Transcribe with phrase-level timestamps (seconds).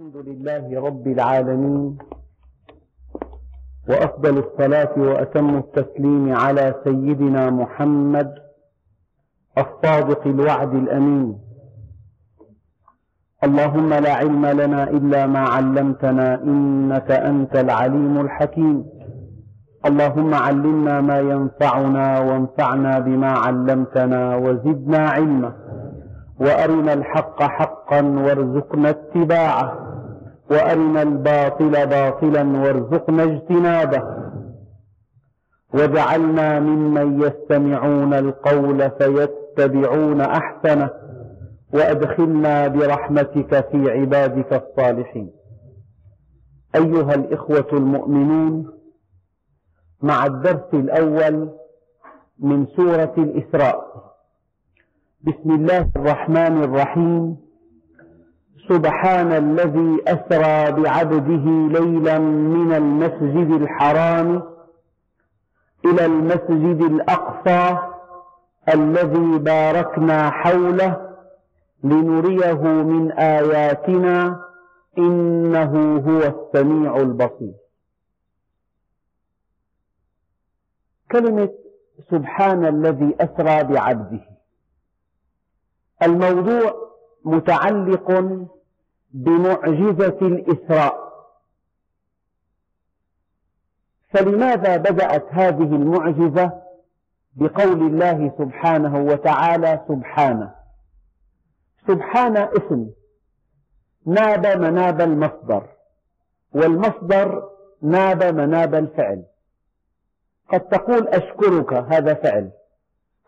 [0.00, 1.98] الحمد لله رب العالمين
[3.88, 8.34] وأفضل الصلاة وأتم التسليم على سيدنا محمد
[9.58, 11.38] الصادق الوعد الأمين.
[13.44, 18.86] اللهم لا علم لنا إلا ما علمتنا إنك أنت العليم الحكيم.
[19.84, 25.52] اللهم علمنا ما ينفعنا وانفعنا بما علمتنا وزدنا علما
[26.40, 29.89] وأرنا الحق حقا وارزقنا اتباعه.
[30.50, 34.02] وأرنا الباطل باطلا وارزقنا اجتنابه.
[35.74, 40.90] واجعلنا ممن يستمعون القول فيتبعون أحسنه.
[41.74, 45.30] وأدخلنا برحمتك في عبادك الصالحين.
[46.74, 48.72] أيها الإخوة المؤمنون
[50.02, 51.50] مع الدرس الأول
[52.38, 54.10] من سورة الإسراء.
[55.22, 57.49] بسم الله الرحمن الرحيم.
[58.70, 61.44] سبحان الذي أسرى بعبده
[61.80, 64.42] ليلا من المسجد الحرام
[65.84, 67.78] إلى المسجد الأقصى
[68.74, 71.16] الذي باركنا حوله
[71.84, 74.40] لنريه من آياتنا
[74.98, 77.54] إنه هو السميع البصير.
[81.12, 81.50] كلمة
[82.10, 84.20] سبحان الذي أسرى بعبده.
[86.02, 86.90] الموضوع
[87.24, 88.10] متعلق
[89.12, 91.10] بمعجزة الإسراء.
[94.10, 96.62] فلماذا بدأت هذه المعجزة؟
[97.36, 100.54] بقول الله سبحانه وتعالى سبحانه.
[101.88, 102.90] سبحان اسم.
[104.06, 105.66] ناب مناب المصدر.
[106.54, 107.50] والمصدر
[107.82, 109.24] ناب مناب الفعل.
[110.48, 112.50] قد تقول أشكرك هذا فعل.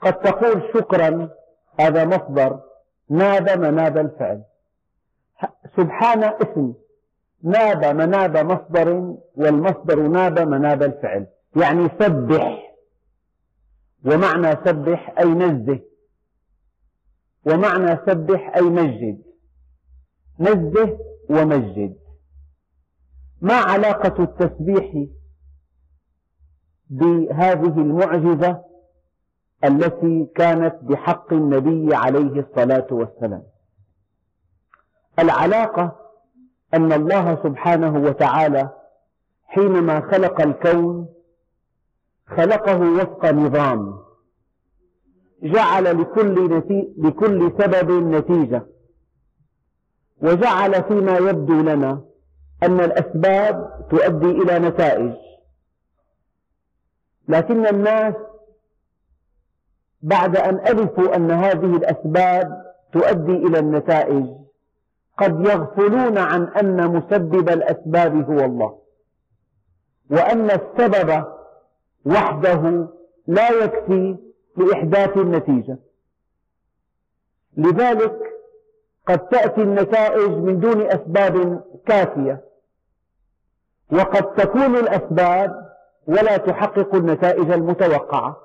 [0.03, 1.29] قد تقول شكرا
[1.81, 2.61] هذا مصدر.
[3.09, 4.43] ناب مناب الفعل.
[5.77, 6.75] سبحان اسم.
[7.43, 11.27] ناب مناب مصدر والمصدر ناب مناب الفعل.
[11.57, 12.77] يعني سبح.
[14.05, 15.81] ومعنى سبح أي نزه.
[17.47, 19.23] ومعنى سبح أي مجد
[20.41, 20.99] نزه
[21.31, 21.97] ومجد
[23.41, 25.07] ما علاقة التسبيح
[26.91, 28.65] بهذه المعجزة
[29.65, 33.43] التي كانت بحق النبي عليه الصلاة والسلام؟
[35.19, 35.97] العلاقة
[36.75, 38.69] أن الله سبحانه وتعالى
[39.47, 41.09] حينما خلق الكون
[42.37, 43.99] خلقه وفق نظام
[45.43, 46.95] جعل لكل, نتي...
[46.99, 48.67] لكل سبب نتيجة
[50.23, 52.01] وجعل فيما يبدو لنا
[52.63, 55.13] أن الأسباب تؤدي إلى نتائج.
[57.29, 58.15] لكن الناس
[60.03, 62.63] بعد أن ألفوا أن هذه الأسباب
[62.93, 64.27] تؤدي إلى النتائج
[65.19, 68.79] قد يغفلون عن أن مسبب الأسباب هو الله.
[70.11, 71.25] وأن السبب
[72.05, 72.89] وحده
[73.27, 74.17] لا يكفي
[74.57, 75.79] لإحداث النتيجة.
[77.57, 78.19] لذلك
[79.07, 82.45] قد تأتي النتائج من دون أسباب كافية.
[83.93, 85.73] وقد تكون الأسباب
[86.07, 88.37] ولا تحقق النتائج المتوقعة.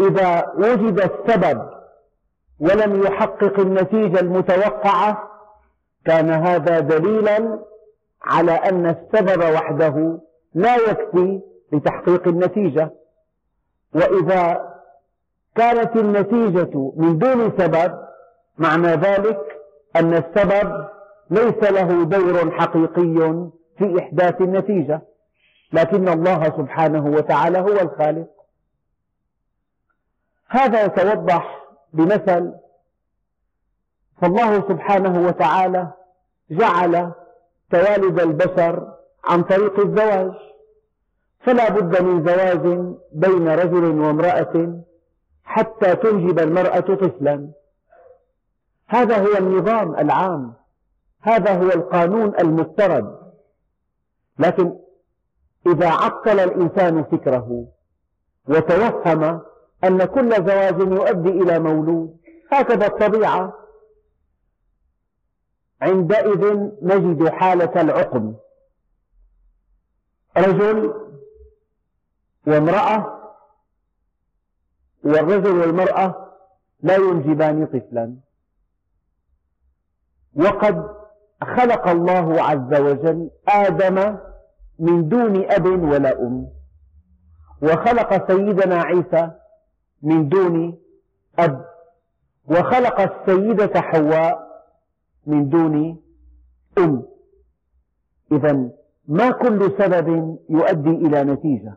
[0.00, 1.70] إذا وجد السبب
[2.60, 5.35] ولم يحقق النتيجة المتوقعة
[6.06, 7.58] كان هذا دليلا
[8.22, 10.18] على أن السبب وحده
[10.54, 11.40] لا يكفي
[11.72, 12.90] لتحقيق النتيجة.
[13.94, 14.72] وإذا
[15.54, 17.98] كانت النتيجة من دون سبب
[18.58, 19.40] معنى ذلك
[19.96, 20.88] أن السبب
[21.30, 25.02] ليس له دور حقيقي في إحداث النتيجة.
[25.72, 28.28] لكن الله سبحانه وتعالى هو الخالق.
[30.48, 32.52] هذا يتوضح بمثل
[34.20, 35.92] فالله سبحانه وتعالى
[36.50, 37.12] جعل
[37.70, 38.92] توالد البشر
[39.24, 40.32] عن طريق الزواج.
[41.40, 44.82] فلا بد من زواج بين رجل وامرأة
[45.44, 47.50] حتى تنجب المرأة طفلا.
[48.88, 50.54] هذا هو النظام العام.
[51.22, 53.18] هذا هو القانون المفترض.
[54.38, 54.76] لكن
[55.66, 57.66] إذا عطل الإنسان فكره
[58.48, 59.40] وتوهم
[59.84, 62.16] أن كل زواج يؤدي إلى مولود
[62.52, 63.65] هكذا الطبيعة
[65.82, 68.34] عندئذ نجد حالة العقم.
[70.36, 70.94] رجل
[72.46, 73.16] وامرأة
[75.04, 76.32] والرجل والمرأة
[76.80, 78.16] لا ينجبان طفلا.
[80.34, 80.96] وقد
[81.42, 84.18] خلق الله عز وجل آدم
[84.78, 86.46] من دون أب ولا أم.
[87.62, 89.30] وخلق سيدنا عيسى
[90.02, 90.78] من دون
[91.38, 91.66] أب.
[92.50, 94.45] وخلق السيدة حواء
[95.26, 96.02] من دون
[96.78, 97.02] أم.
[98.32, 98.70] إذا
[99.08, 101.74] ما كل سبب يؤدي إلى نتيجة؟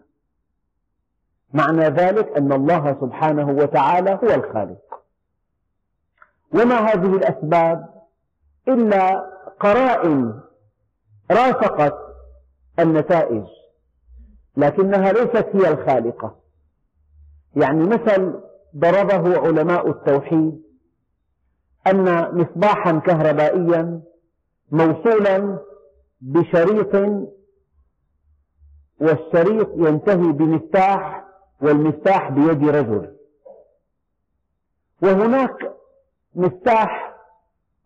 [1.53, 5.03] معنى ذلك أن الله سبحانه وتعالى هو الخالق.
[6.53, 7.89] وما هذه الأسباب
[8.67, 9.29] إلا
[9.59, 10.39] قرائن
[11.31, 11.95] رافقت
[12.79, 13.43] النتائج
[14.57, 16.35] لكنها ليست هي الخالقة.
[17.55, 18.39] يعني مثل
[18.75, 20.68] ضربه علماء التوحيد
[21.87, 24.01] أن مصباحا كهربائيا
[24.71, 25.59] موصولا
[26.21, 26.95] بشريط
[29.01, 31.25] والشريط ينتهي بمفتاح
[31.61, 33.15] والمفتاح بيد رجل.
[35.01, 35.73] وهناك
[36.35, 37.15] مفتاح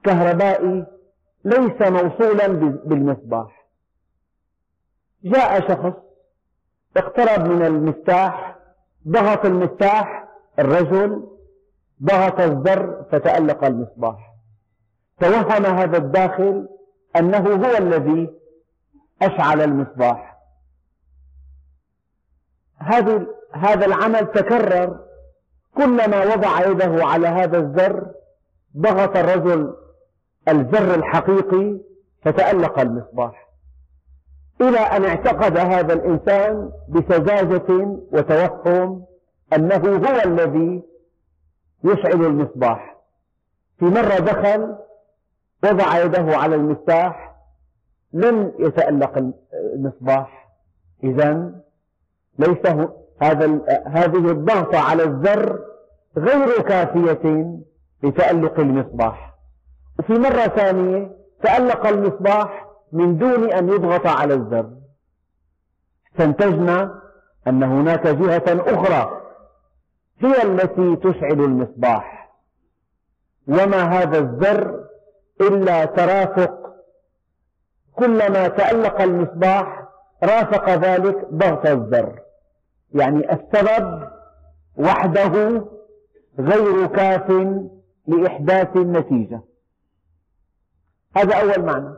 [0.04, 0.86] كهربائي
[1.46, 2.48] ليس موصولا
[2.86, 3.68] بالمصباح.
[5.24, 5.94] جاء شخص
[6.98, 8.60] اقترب من المفتاح
[9.08, 10.30] ضغط المفتاح
[10.60, 11.33] الرجل
[12.04, 14.34] ضغط الزر فتألق المصباح.
[15.20, 16.68] توهم هذا الداخل
[17.16, 18.30] أنه هو الذي
[19.22, 20.38] أشعل المصباح.
[23.52, 25.00] هذا العمل تكرر
[25.76, 28.12] كلما وضع يده على هذا الزر
[28.78, 29.74] ضغط الرجل
[30.48, 31.80] الزر الحقيقي
[32.22, 33.50] فتألق المصباح.
[34.62, 39.06] إلى أن اعتقد هذا الإنسان بسذاجة وتوهم
[39.54, 40.84] أنه هو الذي
[41.84, 42.96] يشعل المصباح.
[43.80, 44.76] في مرة دخل
[45.64, 47.36] وضع يده على المفتاح
[48.14, 49.34] لم يتألق
[49.76, 50.50] المصباح.
[51.04, 51.52] إذا
[52.40, 52.66] ليس
[53.22, 55.60] هذا هذه الضغطة على الزر
[56.18, 57.46] غير كافية
[58.04, 59.34] لتألق المصباح.
[60.00, 61.12] وفي مرة ثانية
[61.44, 64.70] تألق المصباح من دون أن يضغط على الزر
[66.12, 67.02] استنتجنا
[67.48, 69.22] أن هناك جهة أخرى
[70.26, 72.32] هي التي تشعل المصباح.
[73.48, 74.84] وما هذا الزر
[75.42, 76.74] إلا ترافق.
[77.96, 79.84] كلما تألق المصباح
[80.24, 82.20] رافق ذلك ضغط الزر.
[82.94, 84.10] يعني السبب
[84.78, 85.66] وحده
[86.40, 87.32] غير كاف
[88.08, 89.42] لإحداث النتيجة.
[91.18, 91.96] هذا أول معنى.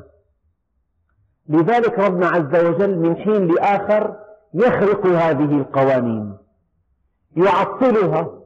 [1.49, 4.15] لذلك ربنا عز وجل من حين لآخر
[4.53, 6.44] يخرق هذه القوانين.
[7.35, 8.39] يعطلها.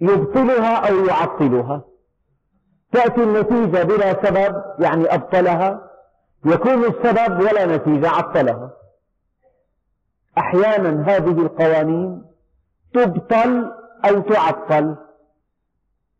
[0.00, 1.82] يبطلها أو يعطلها.
[2.92, 5.90] تأتي النتيجة بلا سبب يعني أبطلها.
[6.44, 8.70] يكون السبب ولا نتيجة عطلها.
[10.38, 12.24] أحيانا هذه القوانين
[12.94, 13.72] تبطل
[14.04, 14.96] أو تعطل.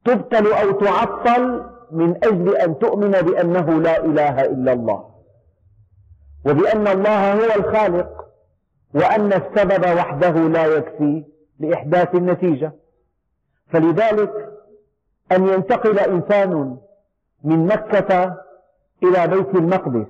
[0.05, 5.11] تبطل أو تعطل من أجل أن تؤمن بأنه لا إله إلا الله.
[6.47, 8.20] وبأن الله هو الخالق.
[8.95, 11.25] وأن السبب وحده لا يكفي
[11.59, 12.73] لإحداث النتيجة.
[13.69, 14.51] فلذلك
[15.33, 16.79] أن ينتقل إنسان
[17.45, 18.37] من مكة
[19.03, 20.07] إلى بيت المقدس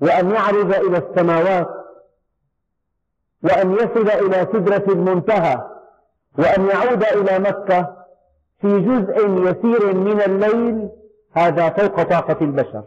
[0.00, 1.68] وأن يعرج إلى السماوات
[3.42, 5.70] وأن يصل إلى سدرة المنتهى
[6.38, 7.96] وأن يعود إلى مكة
[8.60, 10.88] في جزء يسير من الليل
[11.32, 12.84] هذا فوق طاقة البشر.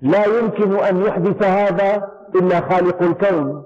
[0.00, 3.64] لا يمكن أن يحدث هذا إلا خالق الكون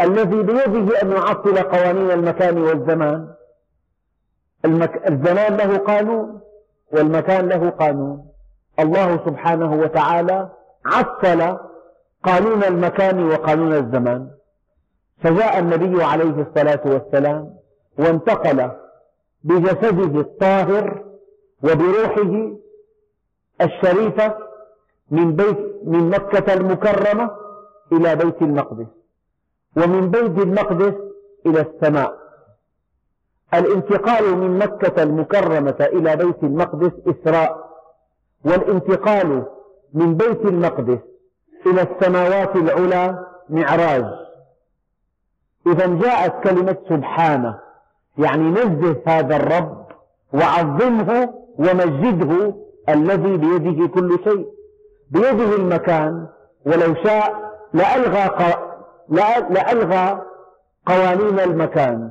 [0.00, 3.28] الذي بيده أن يعطل قوانين المكان والزمان.
[4.64, 5.08] المك...
[5.08, 6.40] الزمان له قانون
[6.92, 8.26] والمكان له قانون.
[8.78, 10.48] الله سبحانه وتعالى
[10.86, 11.58] عطل
[12.24, 14.30] قانون المكان وقانون الزمان.
[15.22, 17.54] فجاء النبي عليه الصلاة والسلام
[17.98, 18.70] وانتقل
[19.44, 21.04] بجسده الطاهر
[21.62, 22.50] وبروحه
[23.60, 24.36] الشريفة
[25.10, 27.39] من بيت من مكة المكرمة
[27.92, 28.86] إلى بيت المقدس
[29.76, 30.94] ومن بيت المقدس
[31.46, 32.20] إلى السماء.
[33.54, 37.70] الانتقال من مكة المكرمة إلى بيت المقدس إسراء
[38.44, 39.46] والانتقال
[39.94, 40.98] من بيت المقدس
[41.66, 44.04] إلى السماوات العلى معراج.
[45.66, 47.58] إذا جاءت كلمة سبحانه
[48.18, 49.86] يعني نزه هذا الرب
[50.32, 52.54] وعظمه ومجده
[52.88, 54.46] الذي بيده كل شيء
[55.10, 56.26] بيده المكان
[56.66, 58.54] ولو شاء لألغى
[59.50, 60.22] لألغى
[60.86, 62.10] قوانين المكان.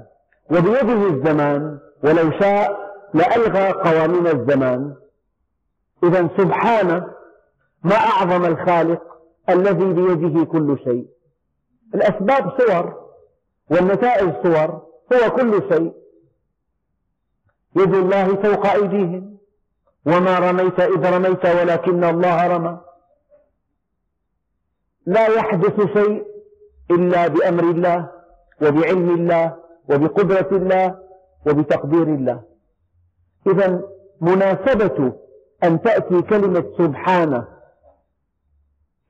[0.52, 2.80] وبيده الزمان ولو شاء
[3.14, 4.96] لألغى قوانين الزمان.
[6.04, 7.08] إذا سبحانه
[7.84, 9.02] ما أعظم الخالق
[9.50, 11.08] الذي بيده كل شيء.
[11.96, 13.10] الأسباب صور
[13.72, 14.82] والنتائج صور
[15.14, 15.94] هو كل شيء.
[17.76, 19.38] يد الله فوق أيديهم.
[20.06, 22.80] وما رميت إذ رميت ولكن الله رمى.
[25.10, 26.26] لا يحدث شيء
[26.92, 28.10] إلا بأمر الله
[28.62, 29.56] وبعلم الله
[29.90, 30.96] وبقدرة الله
[31.48, 32.42] وبتقدير الله.
[33.48, 33.82] إذا
[34.22, 35.14] مناسبة
[35.64, 37.48] أن تأتي كلمة سبحانه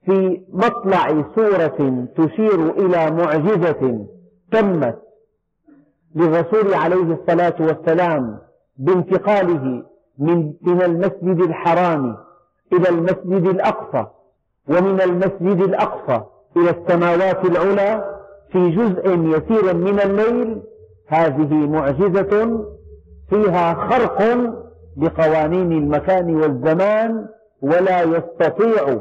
[0.06, 4.06] في مطلع سورة تشير إلى معجزة
[4.52, 5.00] تمت
[6.16, 8.40] للرسول عليه الصلاة والسلام
[8.78, 9.84] بانتقاله
[10.18, 12.18] من, من المسجد الحرام
[12.74, 14.08] إلى المسجد الأقصى.
[14.70, 16.22] ومن المسجد الأقصى
[16.58, 18.20] إلى السماوات العلى
[18.52, 20.62] في جزء يسير من الليل
[21.08, 22.64] هذه معجزة
[23.30, 24.38] فيها خرق
[24.98, 27.28] بقوانين المكان والزمان
[27.62, 29.00] ولا يستطيع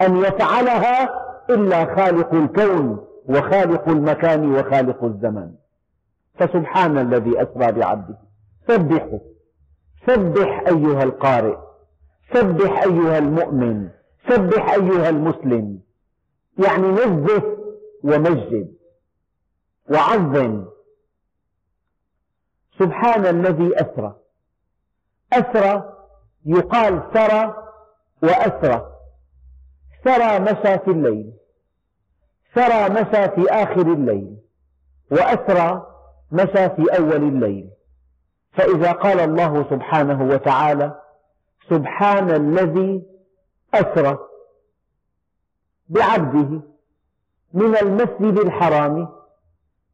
[0.00, 1.10] أن يفعلها
[1.50, 5.52] إلا خالق الكون وخالق المكان وخالق الزمان.
[6.34, 8.18] فسبحان الذي أسرى بعبده.
[8.68, 9.18] سبحوا
[10.06, 11.56] سبح أيها القارئ.
[12.34, 13.88] سبح أيها المؤمن.
[14.28, 15.80] سبح أيها المسلم.
[16.58, 17.56] يعني نزه
[18.04, 18.76] ومجد.
[19.90, 20.64] وعظم.
[22.78, 24.16] سبحان الذي أسرى.
[25.32, 25.92] أسرى
[26.46, 27.72] يقال سرى
[28.22, 28.92] وأسرى.
[30.04, 31.32] سرى مشى في الليل.
[32.54, 34.36] سرى مشى في آخر الليل.
[35.10, 35.86] وأسرى
[36.32, 37.70] مشى في أول الليل.
[38.52, 41.00] فإذا قال الله سبحانه وتعالى
[41.70, 43.15] سبحان الذي
[43.80, 44.18] أسرى
[45.88, 46.60] بعبده
[47.52, 49.08] من المسجد الحرام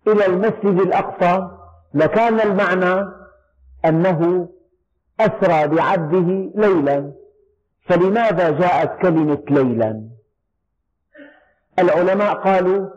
[0.06, 1.48] إلى المسجد الأقصى
[1.94, 3.08] لكان المعنى
[3.84, 4.48] أنه
[5.20, 7.12] أسرى بعبده ليلا.
[7.82, 10.08] فلماذا جاءت كلمة ليلا؟
[11.78, 12.88] العلماء قالوا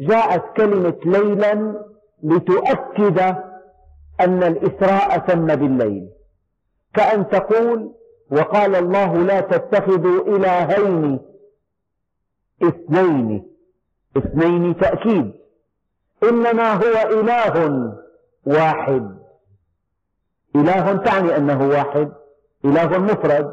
[0.00, 1.84] جاءت كلمة ليلا
[2.22, 3.18] لتؤكد
[4.20, 6.10] أن الإسراء تم بالليل.
[6.94, 7.94] كأن تقول
[8.30, 11.20] وقال الله لا تتخذوا إلهين.
[12.62, 13.50] اثنين.
[14.16, 15.32] اثنين تأكيد.
[16.22, 17.84] إنما هو إله
[18.46, 19.18] واحد.
[20.56, 22.12] إله تعني أنه واحد.
[22.64, 23.52] إله مفرد.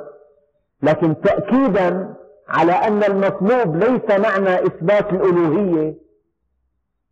[0.82, 2.14] لكن تأكيدا
[2.48, 5.96] على أن المطلوب ليس معنى إثبات الألوهية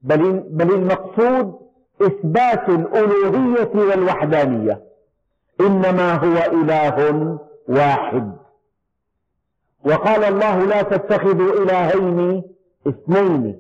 [0.02, 1.60] بل, بل المقصود
[2.02, 4.82] إثبات الألوهية والوحدانية.
[5.62, 7.12] إنما هو إله
[7.68, 8.32] واحد.
[9.86, 12.44] وقال الله لا تتخذوا إلهين
[12.88, 13.60] اثنين.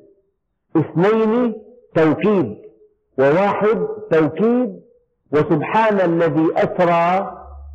[0.75, 1.55] اثنين
[1.95, 2.57] توكيد
[3.17, 4.85] وواحد توكيد.
[5.31, 7.31] وسبحان الذي أسرى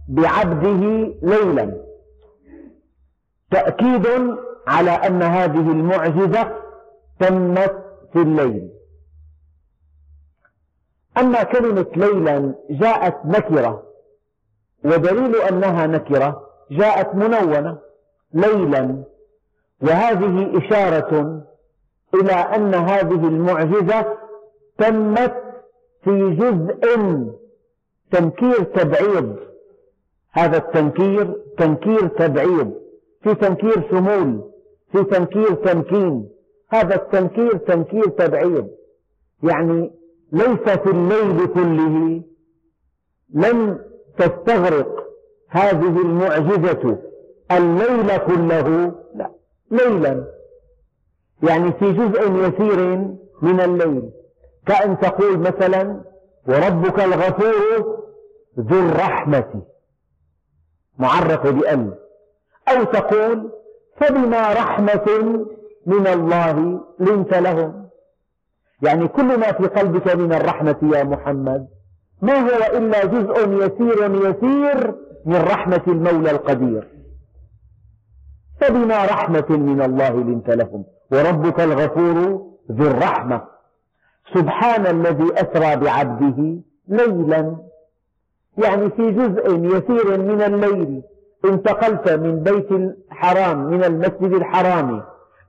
[0.09, 1.85] بعبده ليلا.
[3.51, 4.07] تأكيد
[4.67, 6.57] على أن هذه المعجزة
[7.21, 8.71] تمت في الليل.
[11.19, 13.89] أما كلمة ليلا جاءت نكرة.
[14.85, 17.79] ودليل أنها نكرة جاءت منونة
[18.35, 19.05] ليلا
[19.83, 21.43] وهذه إشارة
[22.15, 24.17] إلى أن هذه المعجزة
[24.79, 25.37] تمت
[26.05, 26.99] في جزء
[28.11, 29.37] تنكير تبعيض.
[30.33, 32.73] هذا التنكير تنكير تبعيض
[33.23, 34.51] في تنكير شمول
[34.93, 36.29] في تنكير تمكين.
[36.71, 38.69] هذا التنكير تنكير تبعيض.
[39.43, 39.91] يعني
[40.33, 42.23] ليس في الليل كله
[43.35, 43.79] لم
[44.21, 45.07] تستغرق
[45.49, 46.99] هذه المعجزة
[47.50, 49.31] الليل كله؟ لا
[49.71, 50.25] ليلا.
[51.43, 52.81] يعني في جزء يسير
[53.43, 54.11] من الليل.
[54.67, 56.00] كأن تقول مثلا
[56.49, 57.99] وربك الغفور
[58.61, 59.62] ذو الرحمة.
[60.99, 61.95] معرف بأن
[62.69, 63.53] أو تقول
[63.97, 65.07] فبما رحمة
[65.87, 67.89] من الله لنت لهم.
[68.83, 71.80] يعني كل ما في قلبك من الرحمة يا محمد
[72.23, 74.95] ما هو إلا جزء يسير يسير
[75.27, 76.89] من رحمة المولى القدير.
[78.61, 83.43] فبما رحمة من الله لنت لهم وربك الغفور ذو الرحمة.
[84.35, 86.57] سبحان الذي أسرى بعبده
[86.89, 87.57] ليلا.
[88.59, 91.03] يعني في جزء يسير من الليل
[91.45, 95.03] انتقلت من بيت الحرام من المسجد الحرام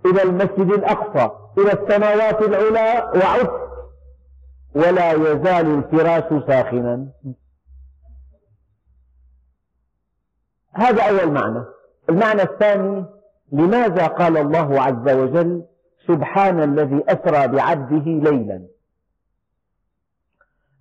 [0.05, 3.70] إلى المسجد الأقصى إلى السماوات العلى وعدت
[4.75, 7.07] ولا يزال الفراش ساخنا.
[10.71, 11.65] هذا أول معنى.
[12.09, 13.05] المعنى الثاني
[13.51, 15.65] لماذا قال الله عز وجل
[16.07, 18.67] سبحان الذي أسرى بعبده ليلا؟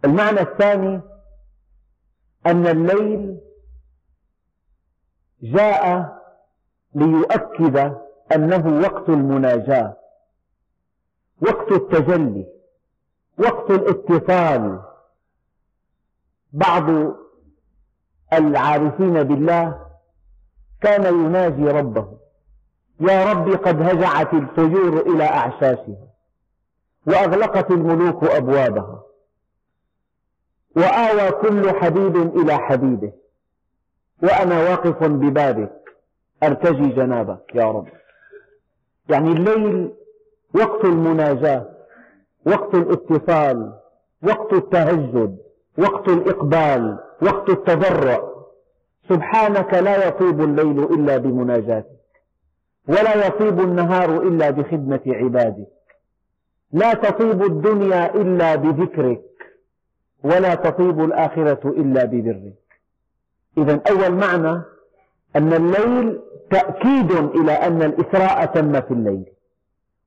[0.05, 1.01] المعنى الثاني
[2.47, 3.41] أن الليل
[5.43, 6.09] جاء
[6.95, 7.95] ليؤكد
[8.35, 9.97] أنه وقت المناجاة
[11.43, 12.60] وقت التجلي.
[13.41, 14.81] وقت الاتصال.
[16.53, 17.15] بعض
[18.33, 19.87] العارفين بالله
[20.81, 22.19] كان يناجي ربه.
[23.01, 26.09] يا رب قد هجعت الطيور إلى أعشاشها
[27.07, 29.03] وأغلقت الملوك أبوابها
[30.77, 33.13] وآوى كل حبيب إلى حبيبه.
[34.23, 35.97] وأنا واقف ببابك
[36.43, 37.89] أرتجي جنابك يا رب.
[39.09, 39.93] يعني الليل
[40.55, 41.80] وقت المناجاة.
[42.47, 43.73] وقت الاتصال
[44.23, 45.39] وقت التهجد
[45.79, 48.31] وقت الإقبال وقت التضرع.
[49.09, 52.01] سبحانك لا يطيب الليل إلا بمناجاتك
[52.89, 55.67] ولا يطيب النهار إلا بخدمة عبادك
[56.73, 59.23] لا تطيب الدنيا إلا بذكرك
[60.25, 62.53] ولا تطيب الآخرة إلا ببرك.
[63.59, 64.63] إذا أول معنى
[65.37, 66.21] أن الليل
[66.51, 69.25] تأكيد إلى أن الإسراء تم في الليل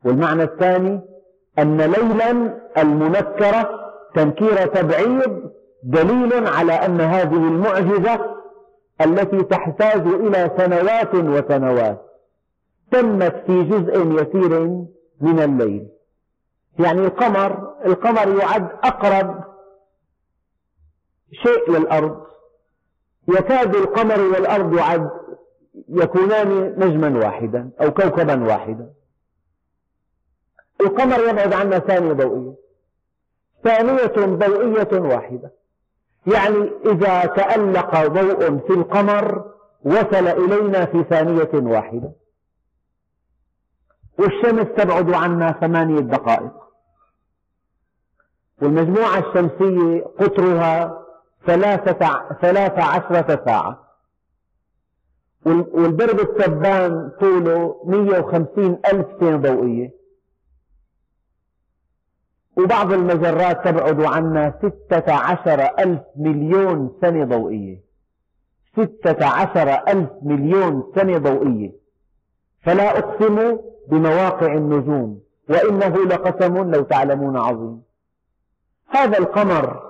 [0.05, 1.01] والمعنى الثاني
[1.59, 3.69] أن ليلا المنكرة
[4.15, 5.51] تنكير تبعيض
[5.83, 8.35] دليل على أن هذه المعجزة
[9.01, 12.01] التي تحتاج إلى سنوات وسنوات
[12.91, 14.59] تمت في جزء يسير
[15.21, 15.87] من الليل.
[16.79, 19.43] يعني القمر القمر يعد أقرب
[21.31, 22.23] شيء للأرض.
[23.27, 25.09] يكاد القمر والأرض يعد
[25.89, 28.89] يكونان نجما واحدا أو كوكبا واحدا.
[30.81, 32.53] القمر يبعد عنا ثانية ضوئية.
[33.63, 35.51] ثانية ضوئية واحدة.
[36.27, 39.53] يعني إذا تألق ضوء في القمر
[39.85, 42.11] وصل إلينا في ثانية واحدة.
[44.19, 46.53] والشمس تبعد عنا ثمانية دقائق.
[48.61, 51.03] والمجموعة الشمسية قطرها
[51.45, 53.83] ثلاثة, ثلاثة عشرة ساعة.
[55.45, 60.02] والدرب السبان طوله 150 ألف سنة ضوئية.
[62.57, 67.83] وبعض المجرات تبعد عنا ستة عشر ألف مليون سنة ضوئية.
[68.73, 71.71] ستة عشر ألف مليون سنة ضوئية.
[72.61, 73.57] فلا أقسم
[73.87, 77.81] بمواقع النجوم وإنه لقسم لو تعلمون عظيم.
[78.87, 79.83] هذا القمر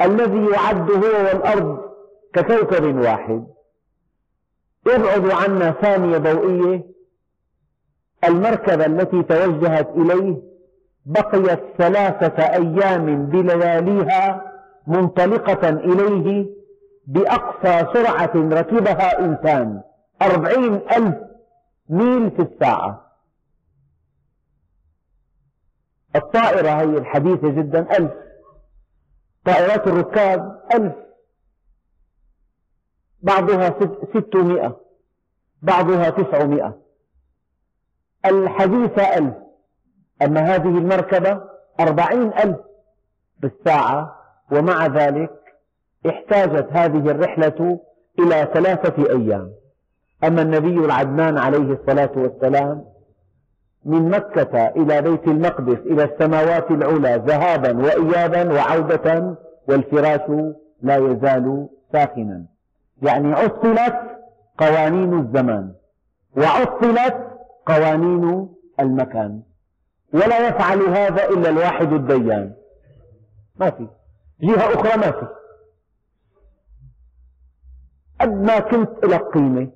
[0.00, 1.78] الذي يعد هو والأرض
[2.32, 3.46] ككوكب واحد.
[4.86, 6.84] يبعد عنا ثانية ضوئية
[8.24, 10.49] المركبة التي توجهت إليه
[11.06, 14.52] بقيت ثلاثة أيام بلياليها
[14.86, 16.46] منطلقة إليه
[17.06, 19.82] بأقصى سرعة ركبها إنسان
[20.22, 21.16] أربعين ألف
[21.88, 23.06] ميل في الساعة.
[26.16, 28.12] الطائرة هي الحديثة جدا ألف.
[29.44, 30.94] طائرات الركاب ألف.
[33.22, 33.74] بعضها
[34.14, 34.80] ستمائة
[35.62, 36.82] بعضها تسعمائة.
[38.24, 39.49] الحديثة ألف.
[40.22, 41.40] أما هذه المركبة
[41.80, 42.56] أربعين ألف
[43.40, 44.16] بالساعة
[44.52, 45.30] ومع ذلك
[46.08, 47.80] احتاجت هذه الرحلة
[48.18, 49.52] إلى ثلاثة أيام.
[50.24, 52.84] أما النبي العدنان عليه الصلاة والسلام
[53.84, 59.36] من مكة إلى بيت المقدس إلى السماوات العلى ذهابا وإيابا وعودة
[59.68, 60.30] والفراش
[60.82, 62.44] لا يزال ساخنا.
[63.02, 63.96] يعني عطلت
[64.58, 65.72] قوانين الزمان
[66.36, 67.16] وعطلت
[67.66, 68.48] قوانين
[68.80, 69.42] المكان.
[70.12, 72.54] ولا يفعل هذا إلا الواحد الديان.
[73.56, 73.88] ما في.
[74.40, 75.26] جهة أخرى ما في.
[78.20, 79.70] قد ما كنت لك قيمة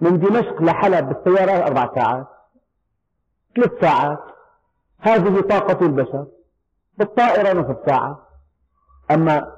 [0.00, 2.26] من دمشق لحلب بالسيارة أربع ساعات
[3.56, 4.18] ثلاث ساعات.
[5.00, 6.26] هذه طاقة البشر
[6.98, 8.28] بالطائرة نصف ساعة.
[9.10, 9.52] أما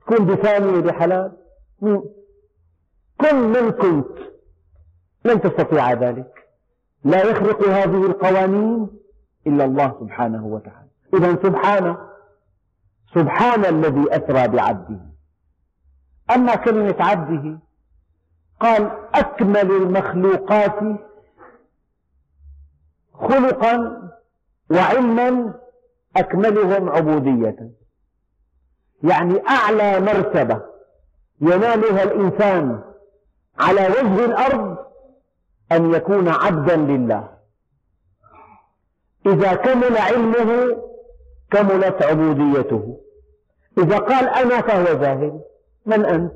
[0.00, 1.32] تكون بثانية بحلب
[3.20, 4.18] كن من كنت.
[5.24, 6.48] لن تستطيع ذلك.
[7.04, 9.01] لا يخرق هذه القوانين
[9.46, 10.88] إلا الله سبحانه وتعالى.
[11.14, 11.98] إذا سبحانه
[13.14, 15.00] سبحان الذي أسرى بعبده.
[16.34, 17.58] أما كلمة عبده
[18.60, 20.78] قال أكمل المخلوقات
[23.14, 24.02] خلقا
[24.70, 25.54] وعلما
[26.16, 27.70] أكملهم عبودية.
[29.02, 30.62] يعني أعلى مرتبة
[31.40, 32.82] ينالها الإنسان
[33.58, 34.76] على وجه الأرض
[35.72, 37.41] أن يكون عبدا لله.
[39.26, 40.82] إذا كمل علمه
[41.50, 42.96] كملت عبوديته.
[43.78, 45.40] إذا قال أنا فهو جاهل
[45.86, 46.32] من أنت؟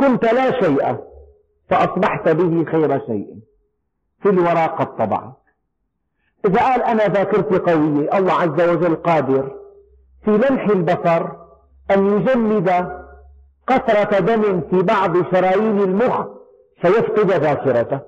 [0.00, 0.96] كنت لا شيء
[1.70, 3.34] فأصبحت به خير شيء.
[4.22, 5.32] في الورى قد طبعك
[6.46, 9.52] إذا قال أنا ذاكرتي قوية الله عز وجل قادر
[10.24, 11.26] في لمح البصر
[11.90, 12.68] أن يجمد
[13.66, 16.26] قطرة دم في بعض شرايين المخ
[16.80, 18.00] فيفقد ذاكرته.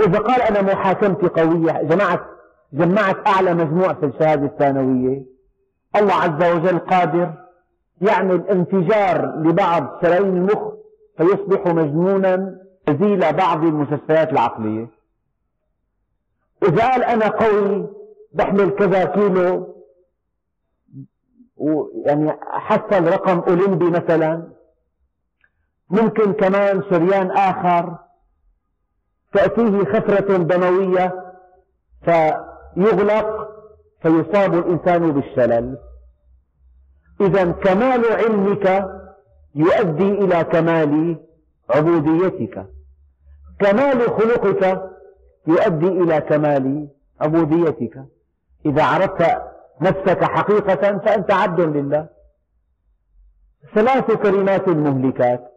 [0.00, 2.20] إذا قال أنا محاكمتي قوية جمعت
[2.74, 5.26] جمعت أعلى مجموع في الشهادة الثانوية.
[5.96, 7.34] الله عز وجل قادر
[8.00, 10.74] يعمل انفجار لبعض شرايين المخ
[11.16, 14.88] فيصبح مجنونا يزيل بعض المستشفيات العقلية.
[16.68, 17.88] إذا قال أنا قوي
[18.32, 19.74] بحمل كذا كيلو
[21.56, 24.52] ويعني حصل رقم أولمبي مثلا.
[25.90, 27.98] ممكن كمان شريان آخر
[29.32, 31.34] تأتيه خفرة دموية
[32.74, 33.48] فيغلق
[34.02, 35.78] فيصاب الإنسان بالشلل.
[37.20, 38.90] إذا كمال علمك
[39.54, 41.16] يؤدي إلى كمال
[41.70, 42.66] عبوديتك.
[43.60, 44.82] كمال خلقك
[45.46, 46.88] يؤدي إلى كمال
[47.20, 48.04] عبوديتك.
[48.66, 49.36] إذا عرفت
[49.80, 52.08] نفسك حقيقة فأنت عبد لله.
[53.74, 55.52] ثلاث كلمات مهلكات.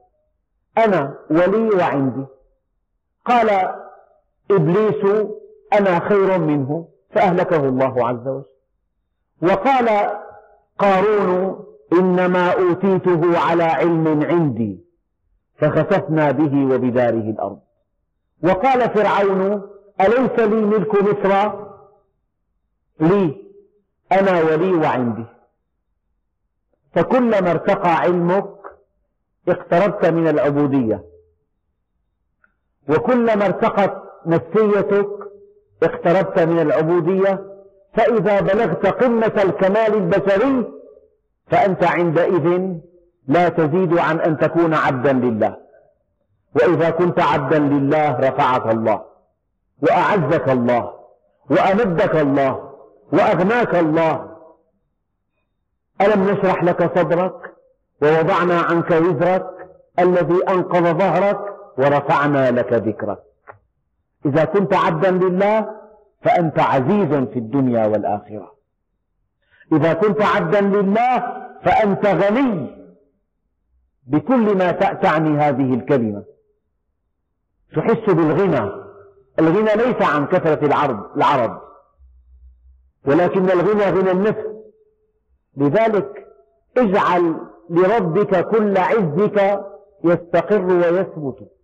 [0.77, 2.25] أنا ولي وعندي.
[3.25, 3.49] قال
[4.51, 5.27] إبليس
[5.73, 6.87] أنا خير منه.
[7.09, 8.45] فأهلكه الله عز وجل.
[9.41, 10.19] وقال
[10.79, 14.85] قارون إنما أوتيته على علم عندي
[15.55, 17.59] فخسفنا به وبداره الأرض.
[18.43, 19.61] وقال فرعون
[20.01, 21.51] أليس لي ملك مصر؟
[22.99, 23.51] لي
[24.11, 25.25] أنا ولي وعندي.
[26.93, 28.57] فكلما ارتقى علمك
[29.47, 31.05] اقتربت من العبودية.
[32.89, 35.09] وكلما ارتقت نفسيتك
[35.83, 37.43] اقتربت من العبودية
[37.93, 40.67] فإذا بلغت قمة الكمال البشري
[41.47, 42.75] فأنت عندئذ
[43.27, 45.57] لا تزيد عن أن تكون عبدا لله.
[46.55, 49.01] وإذا كنت عبدا لله رفعك الله
[49.81, 50.93] وأعزك الله
[51.49, 52.73] وأمدك الله
[53.13, 54.37] وأغناك الله.
[56.01, 57.53] ألم نشرح لك صدرك؟
[58.01, 59.47] ووضعنا عنك وزرك
[59.99, 61.39] الذي أنقض ظهرك
[61.77, 63.19] ورفعنا لك ذكرك.
[64.27, 65.69] إذا كنت عبدا لله
[66.21, 68.55] فأنت عزيز في الدنيا والآخرة.
[69.71, 71.19] إذا كنت عبدا لله
[71.63, 72.77] فأنت غني
[74.07, 76.23] بكل ما تعني هذه الكلمة.
[77.75, 78.71] تحس بالغنى.
[79.39, 81.59] الغنى ليس عن كثرة العرض العرض.
[83.05, 84.45] ولكن الغنى غنى النفس.
[85.57, 86.27] لذلك
[86.77, 87.35] اجعل
[87.69, 89.65] لربك كل عزك
[90.03, 91.56] يستقر ويثبت.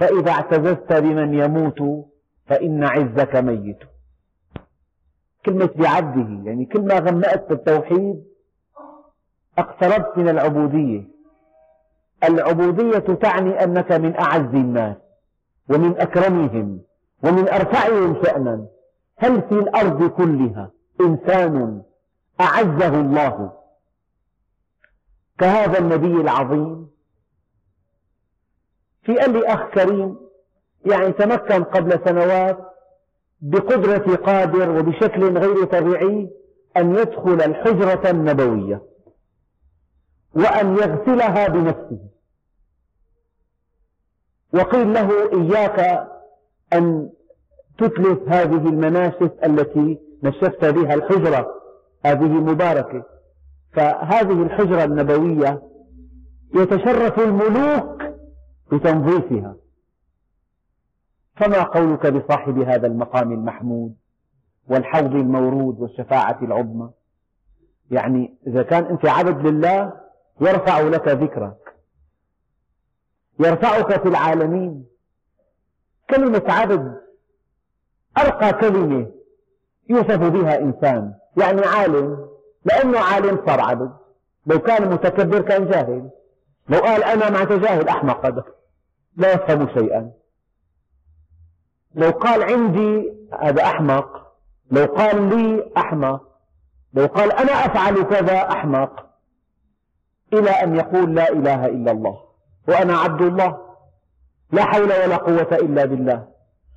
[0.00, 2.08] فإذا اعتززت بمن يموت
[2.46, 3.78] فإن عزك ميت.
[5.46, 8.24] كلمة بعبده يعني كل ما غمأت بالتوحيد
[9.58, 11.08] اقتربت من العبودية.
[12.24, 14.96] العبودية تعني أنك من أعز الناس
[15.68, 16.80] ومن أكرمهم
[17.22, 18.66] ومن أرفعهم شأنا.
[19.16, 21.82] هل في الأرض كلها إنسان
[22.40, 23.52] أعزه الله؟
[25.38, 26.90] كهذا النبي العظيم
[29.02, 30.16] في قال لي أخ كريم
[30.86, 32.58] يعني تمكن قبل سنوات
[33.40, 36.30] بقدرة قادر وبشكل غير طبيعي
[36.76, 38.82] أن يدخل الحجرة النبوية
[40.34, 41.98] وأن يغسلها بنفسه.
[44.54, 46.08] وقيل له إياك
[46.72, 47.10] أن
[47.78, 51.54] تتلف هذه المناشف التي نشفت بها الحجرة
[52.04, 53.04] هذه مباركة.
[53.72, 55.62] فهذه الحجرة النبوية
[56.54, 58.02] يتشرف الملوك
[58.72, 59.56] بتنظيفها
[61.36, 63.96] فما قولك بصاحب هذا المقام المحمود
[64.68, 66.90] والحوض المورود والشفاعة العظمى؟
[67.90, 69.92] يعني إذا كان أنت عبد لله
[70.40, 71.76] يرفع لك ذكرك.
[73.40, 74.86] يرفعك في العالمين.
[76.10, 77.00] كلمة عبد
[78.18, 79.10] أرقى كلمة
[79.88, 81.14] يوصف بها إنسان.
[81.36, 82.28] يعني عالم
[82.64, 83.92] لأنه عالم صار عبد.
[84.46, 86.10] لو كان متكبر كان جاهل.
[86.68, 88.26] لو قال أنا مع تجاهل أحمق.
[88.26, 88.44] هذا
[89.16, 90.10] لا يفهم شيئا.
[91.94, 94.32] لو قال عندي هذا أحمق
[94.70, 96.22] لو قال لي أحمق
[96.94, 99.06] لو قال أنا أفعل كذا أحمق
[100.32, 102.18] إلى أن يقول لا إله إلا الله
[102.68, 103.58] وأنا عبد الله
[104.52, 106.28] لا حول ولا قوة إلا بالله.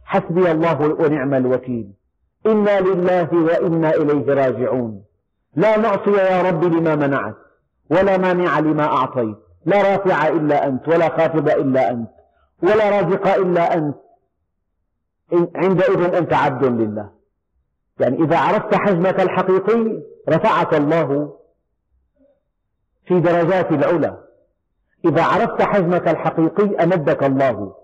[0.05, 1.93] حسبي الله ونعم الوكيل.
[2.45, 5.03] إنا لله وإنا إليه راجعون.
[5.55, 7.35] لا نعصي يا رب لما منعت
[7.89, 9.37] ولا مانع لما أعطيت.
[9.65, 12.09] لا رافع إلا أنت ولا خافض إلا أنت.
[12.61, 13.95] ولا رازق إلا أنت.
[15.55, 17.11] عندئذ أنت عبد لله.
[17.99, 21.39] يعني إذا عرفت حجمك الحقيقي رفعك الله
[23.05, 24.23] في درجات العلا.
[25.05, 27.75] إذا عرفت حجمك الحقيقي أمدك الله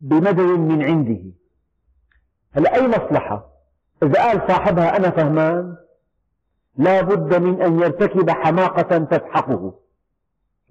[0.00, 1.32] بمدد من عنده.
[2.52, 3.50] هلا أي مصلحة؟
[4.02, 5.76] إذا قال صاحبها أنا فهمان
[6.76, 9.74] لا بد من أن يرتكب حماقة تسحقه.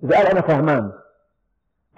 [0.03, 0.91] إذا قال أنا فهمان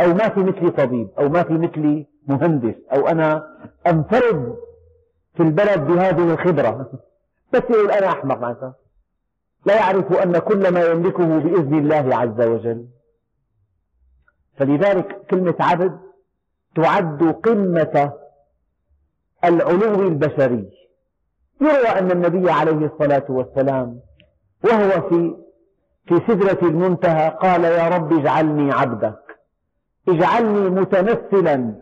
[0.01, 4.56] أو ما في مثلي طبيب أو ما في مثلي مهندس أو أنا أنفرد
[5.34, 6.91] في البلد بهذه الخبرة.
[7.54, 8.75] بس يقول أنا أحمق معناتها
[9.65, 12.88] لا يعرف أن كل ما يملكه بإذن الله عز وجل.
[14.58, 15.99] فلذلك كلمة عبد
[16.75, 18.13] تعد قمة
[19.43, 20.69] العلو البشري.
[21.62, 23.99] يروى أن النبي عليه الصلاة والسلام
[24.63, 25.36] وهو في
[26.06, 29.30] في سدرة المنتهى قال يا رب اجعلني عبدك.
[30.09, 31.75] اجعلني متمثلا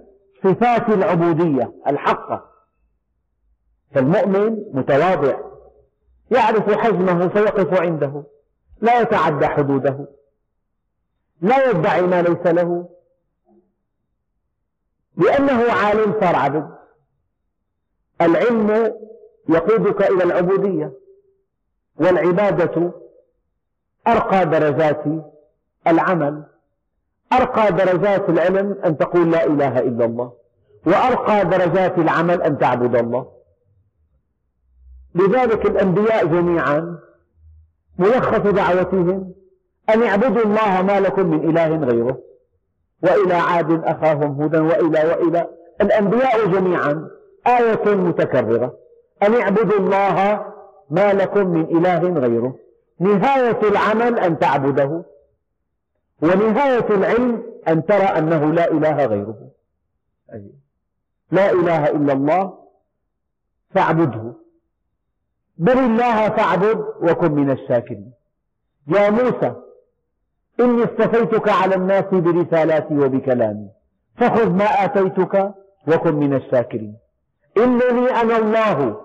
[0.44, 2.50] صفات العبودية الحقة.
[3.92, 5.40] فالمؤمن متواضع
[6.32, 8.24] يعرف حجمه فيقف عنده
[8.82, 10.08] لا يتعدى حدوده
[11.42, 12.90] لا يدعي ما ليس له.
[15.18, 16.76] لأنه عالم صار عبد
[18.22, 18.94] العلم
[19.50, 20.94] يقودك إلى العبودية
[21.96, 22.92] والعبادة
[24.08, 25.04] أرقى درجات
[25.88, 26.44] العمل.
[27.34, 30.34] أرقى درجات العلم أن تقول لا إله إلا الله
[30.86, 33.28] وأرقى درجات العمل أن تعبد الله.
[35.16, 36.98] لذلك الأنبياء جميعا
[38.00, 39.34] ملخص دعوتهم
[39.90, 42.18] أن اعبدوا الله ما لكم من إله غيره
[43.04, 45.48] وإلى عاد أخاهم هودا وإلى وإلى.
[45.82, 47.08] الأنبياء جميعا
[47.48, 48.74] آية متكررة
[49.24, 50.46] أن اعبدوا الله
[50.90, 52.56] ما لكم من إله غيره.
[53.00, 55.04] نهاية العمل أن تعبده.
[56.22, 59.50] ونهاية العلم أن ترى أنه لا إله غيره.
[61.32, 62.60] لا إله إلا الله
[63.70, 64.34] فاعبده.
[65.58, 68.12] بل الله فاعبد وكن من الشاكرين.
[68.88, 69.56] يا موسى
[70.60, 73.70] إني اصطفيتك على الناس برسالاتي وبكلامي
[74.18, 75.54] فخذ ما آتيتك
[75.88, 76.98] وكن من الشاكرين.
[77.58, 79.02] إنني أنا الله.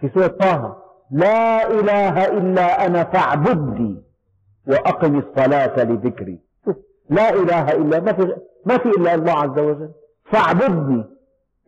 [0.00, 4.02] في سورة طه لا إله إلا أنا فاعبدني.
[4.66, 6.40] وأقم الصلاة لذكري.
[7.10, 9.92] لا إله إلا ما في, ما في إلا الله عز وجل.
[10.24, 11.04] فاعبدني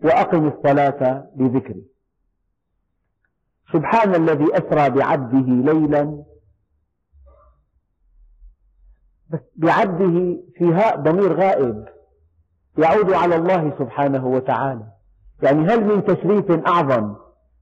[0.05, 1.85] وأقم الصلاة لذكري.
[3.73, 6.25] سبحان الذي أسرى بعبده ليلا.
[9.31, 11.85] بس بعبده فيها ضمير غائب.
[12.79, 14.87] يعود على الله سبحانه وتعالى.
[15.43, 17.15] يعني هل من تشريف أعظم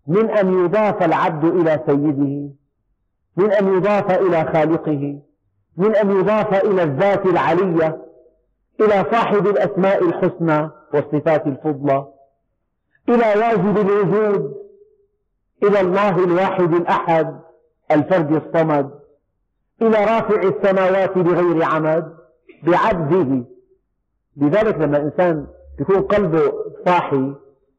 [0.07, 2.55] من أن يضاف العبد إلى سيده؟
[3.37, 5.21] من أن يضاف إلى خالقه
[5.77, 8.03] من أن يضاف إلى الذات العلية
[8.81, 12.07] إلى صاحب الأسماء الحسنى والصفات الفضلى
[13.09, 14.55] إلى واجب الوجود
[15.63, 17.41] إلى الله الواحد الأحد
[17.91, 18.91] الفرد الصمد
[19.83, 22.17] إلى رافع السماوات بغير عمد
[22.63, 23.45] بعبده.
[24.37, 25.47] لذلك لما الإنسان
[25.81, 26.53] يكون قلبه
[26.87, 27.33] صاحي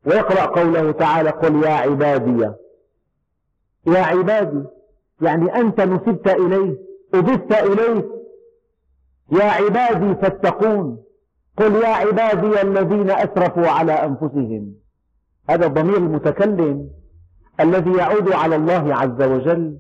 [0.06, 2.50] ويقرأ قوله تعالى قل يا عبادي
[3.88, 4.64] يا عبادي
[5.24, 6.78] يعني أنت نسبت إليه
[7.14, 8.04] أضفت إليه.
[9.32, 11.04] يا عبادي فاتقون.
[11.58, 14.76] قل يا عبادي الذين أسرفوا على أنفسهم.
[15.50, 16.90] هذا الضمير المتكلم
[17.60, 19.78] الذي يعود على الله عز وجل.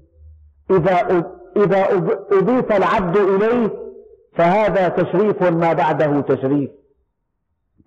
[0.71, 1.25] إذا
[1.57, 1.87] إذا
[2.31, 3.69] أضيف العبد إليه
[4.33, 6.71] فهذا تشريف ما بعده تشريف.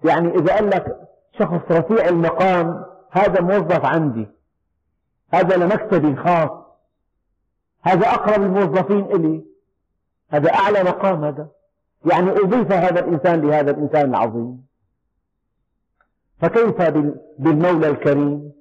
[0.05, 0.97] يعني إذا قال لك
[1.39, 4.27] شخص رفيع المقام هذا موظف عندي.
[5.33, 6.66] هذا لمكتب خاص.
[7.87, 9.45] هذا أقرب الموظفين إلي.
[10.31, 11.49] هذا أعلى مقام هذا.
[12.05, 14.67] يعني أضيف هذا الإنسان لهذا الإنسان العظيم.
[16.41, 16.83] فكيف
[17.39, 18.53] بالمولى الكريم؟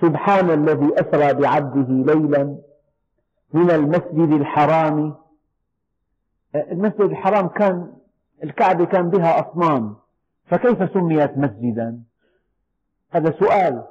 [0.00, 2.58] سبحان الذي أسرى بعبده ليلا
[3.52, 5.14] من المسجد الحرام.
[6.54, 7.92] المسجد الحرام كان
[8.44, 9.96] الكعبة كان بها أصنام.
[10.46, 12.02] فكيف سميت مسجدا؟
[13.10, 13.84] هذا سؤال.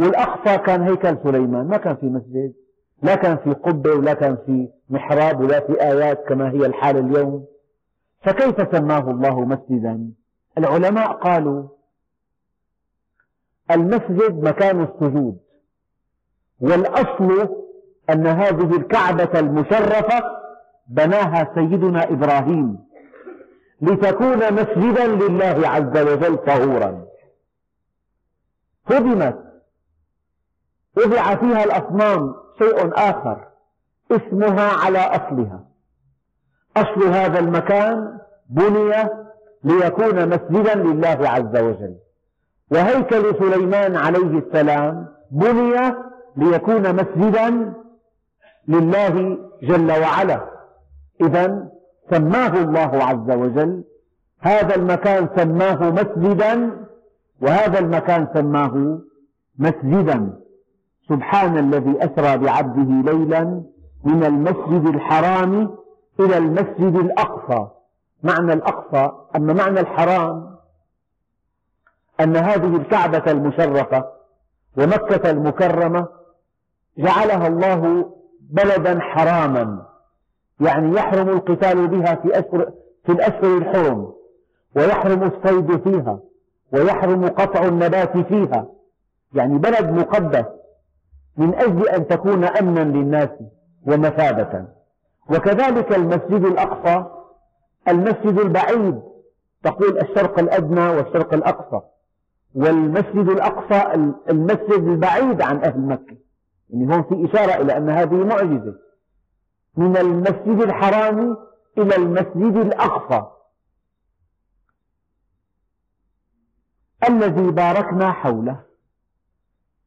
[0.00, 2.67] والأقصى كان هيكل سليمان ما كان في مسجد.
[3.02, 7.46] لا كان في قبة ولا كان في محراب ولا في آيات كما هي الحال اليوم.
[8.20, 10.10] فكيف سماه الله مسجدا؟
[10.58, 11.68] العلماء قالوا
[13.70, 15.38] المسجد مكان السجود
[16.60, 17.48] والأصل
[18.10, 20.22] أن هذه الكعبة المشرفة
[20.88, 22.78] بناها سيدنا إبراهيم
[23.80, 27.04] لتكون مسجدا لله عز وجل طهورا.
[28.86, 29.38] هدمت
[30.96, 33.48] وضع فيها الأصنام شيء آخر
[34.10, 35.64] اسمها على أصلها.
[36.76, 38.18] أصل هذا المكان
[38.50, 39.08] بني
[39.64, 41.96] ليكون مسجدا لله عز وجل.
[42.70, 45.94] وهيكل سليمان عليه السلام بني
[46.36, 47.72] ليكون مسجدا
[48.68, 50.40] لله جل وعلا.
[51.20, 51.68] إذا
[52.10, 53.84] سماه الله عز وجل.
[54.40, 56.70] هذا المكان سماه مسجدا
[57.42, 58.98] وهذا المكان سماه
[59.58, 60.38] مسجدا.
[61.08, 63.62] سبحان الذي أسرى بعبده ليلا
[64.04, 65.74] من المسجد الحرام
[66.20, 67.68] إلى المسجد الأقصى.
[68.22, 70.56] معنى الأقصى أما معنى الحرام؟
[72.20, 74.04] أن هذه الكعبة المشرفة
[74.78, 76.08] ومكة المكرمة
[76.98, 79.86] جعلها الله بلدا حراما.
[80.60, 82.72] يعني يحرم القتال بها في, أشهر
[83.04, 84.12] في الأشهر الحرم
[84.76, 86.18] ويحرم الصيد فيها
[86.72, 88.66] ويحرم قطع النبات فيها.
[89.34, 90.57] يعني بلد مقدس.
[91.38, 93.30] من أجل أن تكون أمنا للناس
[93.86, 94.66] ومثابة.
[95.30, 97.04] وكذلك المسجد الأقصى
[97.88, 99.02] المسجد البعيد
[99.62, 101.80] تقول الشرق الأدنى والشرق الأقصى.
[102.54, 103.94] والمسجد الأقصى
[104.30, 106.16] المسجد البعيد عن أهل مكة.
[106.70, 108.74] يعني هون في إشارة إلى أن هذه معجزة.
[109.76, 111.36] من المسجد الحرام
[111.78, 113.26] إلى المسجد الأقصى.
[117.08, 118.60] الذي باركنا حوله.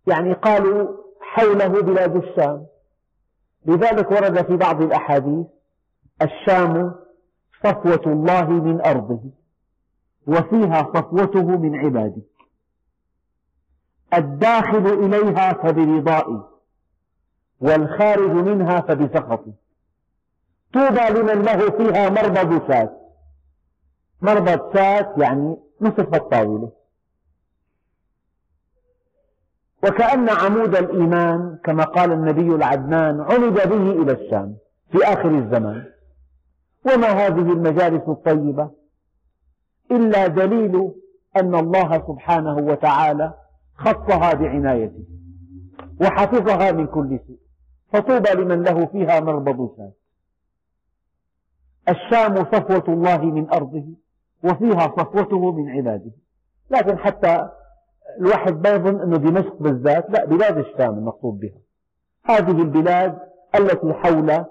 [0.08, 1.01] يعني قالوا
[1.34, 2.66] حوله بلاد الشام.
[3.66, 5.46] لذلك ورد في بعض الأحاديث
[6.22, 6.96] الشام
[7.64, 9.22] صفوة الله من أرضه
[10.28, 12.22] وفيها صفوته من عباده.
[14.14, 16.44] الداخل إليها فبرضائي
[17.62, 19.54] والخارج منها فبسخطي
[20.74, 22.90] طوبى لمن له فيها مربض شاة
[24.22, 26.81] مربض شاة يعني نصف الطاولة.
[29.84, 34.56] وكأن عمود الإيمان كما قال النبي العدنان عمد به إلى الشام
[34.92, 35.86] في آخر الزمان.
[36.86, 38.72] وما هذه المجالس الطيبة
[39.92, 40.92] إلا دليل
[41.38, 43.34] أن الله سبحانه وتعالى
[43.76, 45.06] خصها بعنايته
[46.02, 47.38] وحفظها من كل سوء.
[47.94, 49.92] فطوبى لمن له فيها مربض شاة
[51.90, 53.86] الشام صفوة الله من أرضه
[54.44, 56.12] وفيها صفوته من عباده.
[56.72, 57.50] لكن حتى
[58.20, 61.60] الواحد ما يظن أن دمشق بالذات لا بلاد الشام المقصود بها.
[62.24, 63.20] هذه البلاد
[63.56, 64.46] التي حول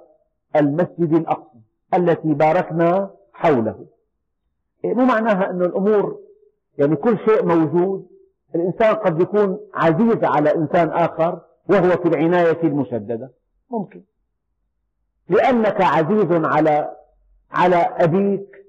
[0.57, 1.59] المسجد الأقصى
[1.95, 3.87] التي باركنا حوله.
[4.85, 6.19] إيه، مو معناها أن الأمور
[6.79, 8.07] يعني كل شيء موجود
[8.55, 13.31] الإنسان قد يكون عزيز على إنسان آخر وهو في العناية المشددة.
[13.71, 14.03] ممكن.
[15.29, 16.97] لأنك عزيز على
[17.53, 18.67] على أبيك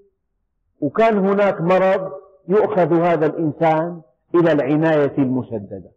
[0.82, 2.12] وكان هناك مرض
[2.47, 4.01] يؤخذ هذا الإنسان
[4.36, 5.91] إلى العناية المشددة.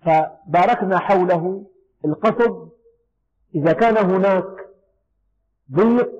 [0.00, 1.66] فباركنا حوله
[2.04, 2.68] القصد
[3.54, 4.44] إذا كان هناك
[5.72, 6.10] ضيق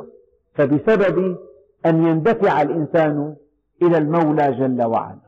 [0.54, 1.38] فبسبب
[1.86, 3.36] أن يندفع الإنسان
[3.82, 5.20] إلى المولى جل وعلا.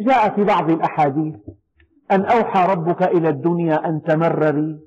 [0.00, 1.34] جاء في بعض الأحاديث
[2.10, 4.80] أن أوحى ربك إلى الدنيا أن تمرري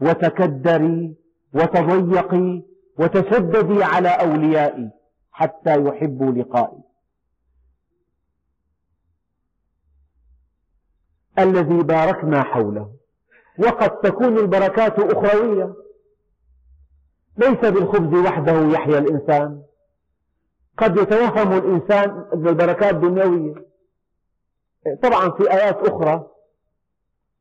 [0.00, 1.14] وتكدري
[1.54, 2.62] وتضيقي
[2.98, 4.90] وتشددي على أوليائي
[5.32, 6.78] حتى يحبوا لقائي.
[11.38, 12.92] الذي باركنا حوله.
[13.58, 15.74] وقد تكون البركات أخروية.
[17.36, 19.62] ليس بالخبز وحده يحيا الإنسان.
[20.78, 23.54] قد يتوهم الإنسان أن البركات دنيوية.
[25.02, 26.26] طبعا في آيات أخرى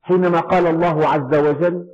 [0.01, 1.91] حينما قال الله عز وجل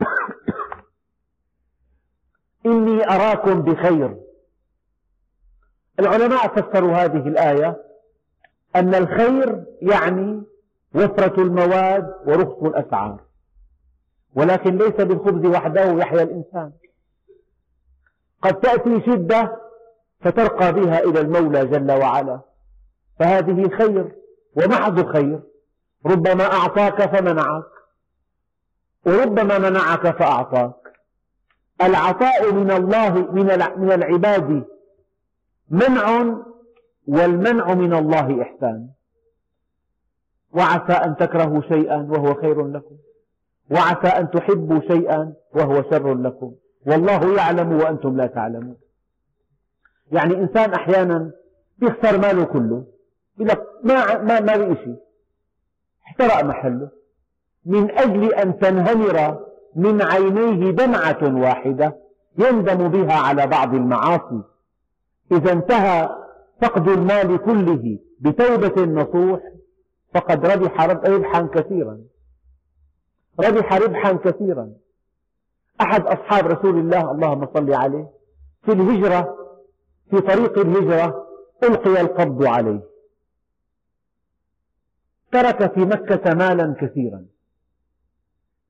[2.66, 4.31] إني أراكم بخير.
[6.02, 7.82] العلماء فسروا هذه الآية
[8.76, 10.42] أن الخير يعني
[10.94, 13.20] وفرة المواد ورخص الأسعار.
[14.34, 16.72] ولكن ليس بالخبز وحده يحيا الإنسان.
[18.42, 19.56] قد تأتي شدة
[20.20, 22.40] فترقى بها إلى المولى جل وعلا.
[23.18, 24.12] فهذه خير
[24.56, 25.40] ومحض خير.
[26.06, 27.64] ربما أعطاك فمنعك.
[29.06, 30.74] وربما منعك فأعطاك.
[31.82, 33.10] العطاء من الله
[33.76, 34.64] من العباد
[35.70, 36.36] منع
[37.06, 38.88] والمنع من الله إحسان.
[40.52, 42.96] وعسى أن تكرهوا شيئا وهو خير لكم.
[43.70, 46.52] وعسى أن تحبوا شيئا وهو شر لكم.
[46.86, 48.76] والله يعلم وأنتم لا تعلمون.
[50.12, 51.30] يعني إنسان أحيانا
[51.82, 52.84] يخسر ماله كله.
[53.36, 54.96] يقول لك ما ما ما شيء
[56.06, 56.88] احترق محله.
[57.64, 59.46] من أجل أن تنهمر
[59.76, 61.96] من عينيه دمعة واحدة
[62.38, 64.42] يندم بها على بعض المعاصي.
[65.32, 66.16] إذا انتهى
[66.62, 69.40] فقد المال كله بتوبة نصوح
[70.14, 72.00] فقد ربح ربحا كثيرا.
[73.40, 74.72] ربح ربحا كثيرا.
[75.80, 78.08] أحد أصحاب رسول الله اللهم صل عليه
[78.62, 79.36] في الهجرة
[80.10, 81.26] في طريق الهجرة
[81.62, 82.80] ألقي القبض عليه.
[85.32, 87.26] ترك في مكة مالا كثيرا.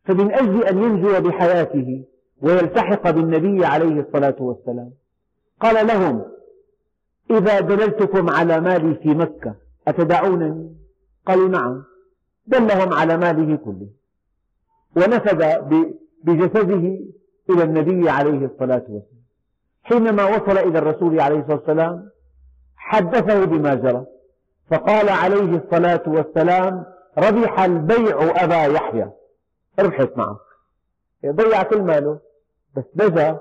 [0.04, 2.04] فمن أجل أن ينجو بحياته
[2.42, 4.90] ويلتحق بالنبي عليه الصلاة والسلام
[5.60, 6.24] قال لهم
[7.30, 9.54] إذا دللتكم على مالي في مكة
[9.88, 10.76] أتدعونني؟
[11.26, 11.84] قالوا نعم.
[12.46, 13.88] دلهم على ماله كله.
[14.96, 15.60] ونفذ
[16.24, 16.98] بجسده
[17.50, 19.22] إلى النبي عليه الصلاة والسلام.
[19.82, 22.10] حينما وصل إلى الرسول عليه الصلاة والسلام
[22.76, 24.06] حدثه بما جرى.
[24.70, 26.84] فقال عليه الصلاة والسلام
[27.18, 29.10] ربح البيع أبا يحيى.
[29.78, 30.36] ربحت معك
[31.26, 32.18] ضيع كل ماله
[32.76, 33.38] بس نجا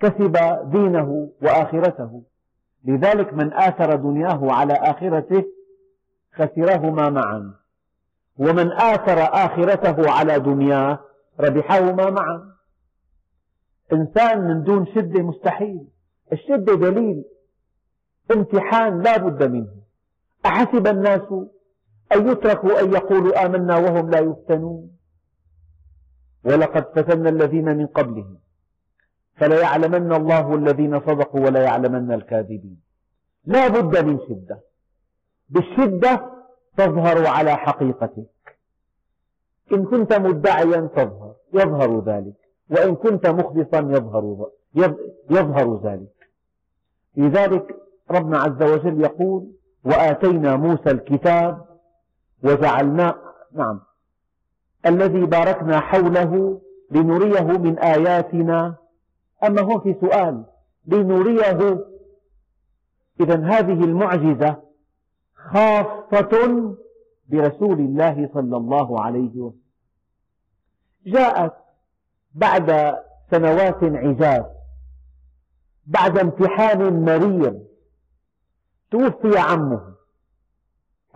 [0.00, 0.36] وكسب
[0.70, 2.22] دينه وآخرته.
[2.84, 5.44] لذلك من آثر دنياه على آخرته
[6.34, 7.54] خسرهما معا.
[8.38, 10.98] ومن آثر آخرته على دنياه
[11.40, 12.52] ربحهما معا.
[13.92, 15.86] إنسان من دون شدة مستحيل.
[16.32, 17.24] الشدة دليل.
[18.30, 19.72] امتحان لا بد منه.
[20.46, 21.32] أحسب الناس
[22.12, 24.90] أن يتركوا أن يقولوا آمنا وهم لا يفتنون.
[26.44, 28.38] ولقد فتنا الذين من قبلهم.
[29.40, 32.80] فليعلمن الله الذين صدقوا وليعلمن الكاذبين.
[33.44, 34.60] لا بد من شدة.
[35.48, 36.30] بالشدة
[36.76, 38.58] تظهر على حقيقتك.
[39.72, 42.34] إن كنت مدعيا تظهر يظهر ذلك.
[42.70, 44.50] وإن كنت مخلصا يظهر
[45.30, 46.30] يظهر ذلك.
[47.16, 47.76] لذلك
[48.10, 49.52] ربنا عز وجل يقول
[49.84, 51.64] وآتينا موسى الكتاب
[52.44, 53.14] وجعلنا
[53.52, 53.80] نعم.
[54.86, 56.60] الذي باركنا حوله
[56.90, 58.79] لنريه من آياتنا
[59.44, 60.44] أما هو في سؤال
[60.86, 61.86] لنريه.
[63.20, 64.62] إذا هذه المعجزة
[65.34, 66.74] خاصة
[67.28, 69.60] برسول الله صلى الله عليه وسلم.
[71.06, 71.52] جاءت
[72.34, 72.96] بعد
[73.30, 74.46] سنوات عجاف
[75.86, 77.62] بعد امتحان مرير
[78.90, 79.94] توفي عمه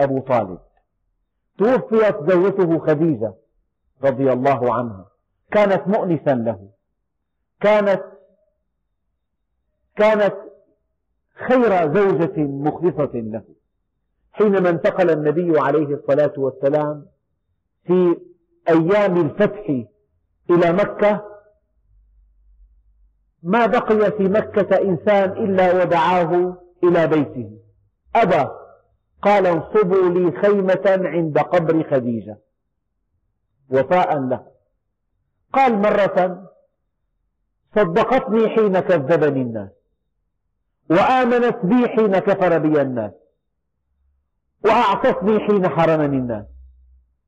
[0.00, 0.58] أبو طالب.
[1.58, 3.34] توفيت زوجته خديجة
[4.02, 5.06] رضي الله عنها.
[5.50, 6.68] كانت مؤنسا له.
[7.60, 8.02] كانت
[9.96, 10.34] كانت
[11.48, 13.42] خير زوجة مخلصة له.
[14.32, 17.06] حينما انتقل النبي عليه الصلاة والسلام
[17.84, 18.16] في
[18.68, 19.84] أيام الفتح
[20.50, 21.24] إلى مكة
[23.42, 27.58] ما بقي في مكة إنسان إلا ودعاه إلى بيته.
[28.16, 28.50] أبى
[29.22, 32.38] قال انصبوا لي خيمة عند قبر خديجة.
[33.70, 34.46] وفاء له.
[35.52, 36.50] قال مرة
[37.76, 39.70] صدقتني حين كذبني الناس.
[40.90, 43.12] وآمنت بي حين كفر بي الناس.
[44.64, 46.44] وأعطتني حين حرمني الناس.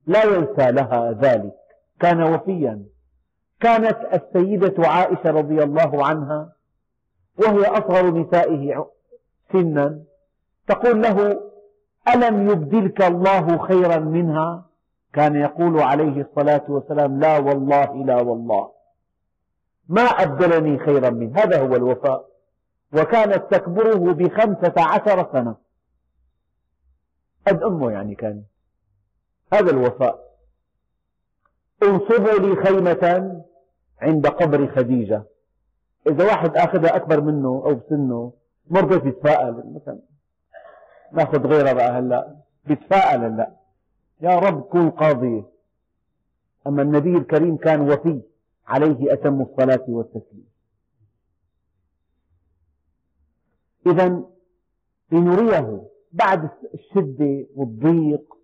[0.07, 1.55] لا ينسى لها ذلك.
[2.01, 2.85] كان وفيا.
[3.61, 6.53] كانت السيدة عائشة رضي الله عنها
[7.39, 8.91] وهي أصغر نسائه
[9.53, 10.03] سنا
[10.69, 11.41] تقول له
[12.15, 14.67] ألم يبدلك الله خيرا منها؟
[15.13, 18.71] كان يقول عليه الصلاة والسلام لا والله لا والله.
[19.89, 21.41] ما أبدلني خيرا منه.
[21.41, 22.25] هذا هو الوفاء.
[22.93, 25.57] وكانت تكبره بخمسة عشر سنة.
[27.47, 28.43] قد أمه يعني كان.
[29.53, 30.37] هذا الوفاء.
[31.83, 33.43] انصبوا لي خيمة
[34.01, 35.23] عند قبر خديجة.
[36.07, 38.33] إذا واحد أخذها أكبر منه أو بسنه
[38.71, 39.99] مرضى يتفائل مثلا
[41.13, 42.37] ناخذ غيرها بقى هلأ.
[42.65, 43.51] بيتفائل هلأ.
[44.21, 45.43] يا رب كون قاضية
[46.67, 48.23] أما النبي الكريم كان وفي.
[48.67, 50.56] عليه أتم الصلاة والتسليم.
[53.87, 54.23] إذا
[55.13, 55.83] لنريه
[56.13, 58.35] بعد الشدة والضيق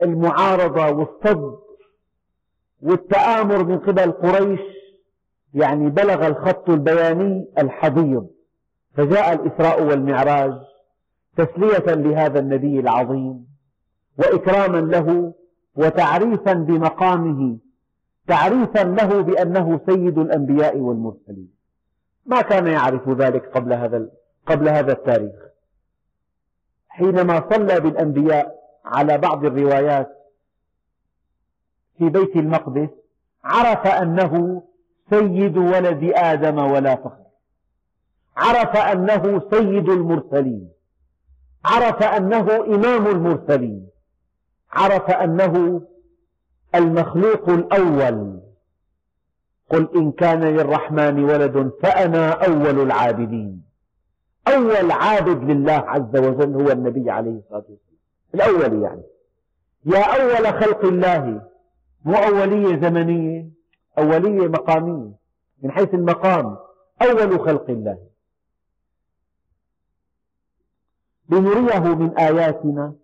[0.00, 1.58] والمعارضة والصد
[2.82, 4.60] والتآمر من قبل قريش
[5.54, 8.30] يعني بلغ الخط البياني الحضيض
[8.94, 10.52] فجاء الإسراء والمعراج
[11.36, 13.46] تسلية لهذا النبي العظيم
[14.18, 15.34] وإكراما له
[15.76, 17.58] وتعريفا بمقامه
[18.26, 21.55] تعريفا له بأنه سيد الأنبياء والمرسلين.
[22.26, 24.08] ما كان يعرف ذلك قبل هذا
[24.46, 25.46] قبل هذا التاريخ.
[26.88, 30.08] حينما صلى بالأنبياء على بعض الروايات
[31.98, 32.88] في بيت المقدس
[33.44, 34.62] عرف أنه
[35.10, 37.26] سيد ولد آدم ولا فخر.
[38.36, 40.70] عرف أنه سيد المرسلين.
[41.64, 43.88] عرف أنه إمام المرسلين.
[44.72, 45.82] عرف أنه
[46.74, 48.45] المخلوق الأول.
[49.70, 53.62] قل إن كان للرحمن ولد فأنا أول العابدين.
[54.48, 57.96] أول عابد لله عز وجل هو النبي عليه الصلاة والسلام.
[58.34, 59.02] الأول يعني.
[59.84, 61.42] يا أول خلق الله.
[62.04, 63.48] مو أولية زمنية
[63.98, 65.12] أولية مقامية.
[65.62, 66.56] من حيث المقام
[67.02, 67.98] أول خلق الله.
[71.30, 72.94] لنريه من آياتنا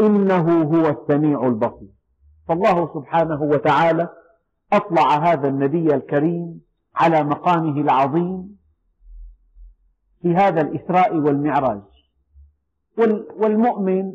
[0.00, 1.88] إنه هو السميع البصير.
[2.48, 4.08] فالله سبحانه وتعالى
[4.72, 6.60] أطلع هذا النبي الكريم
[6.94, 8.56] على مقامه العظيم
[10.22, 11.82] في هذا الإسراء والمعراج.
[13.36, 14.12] والمؤمن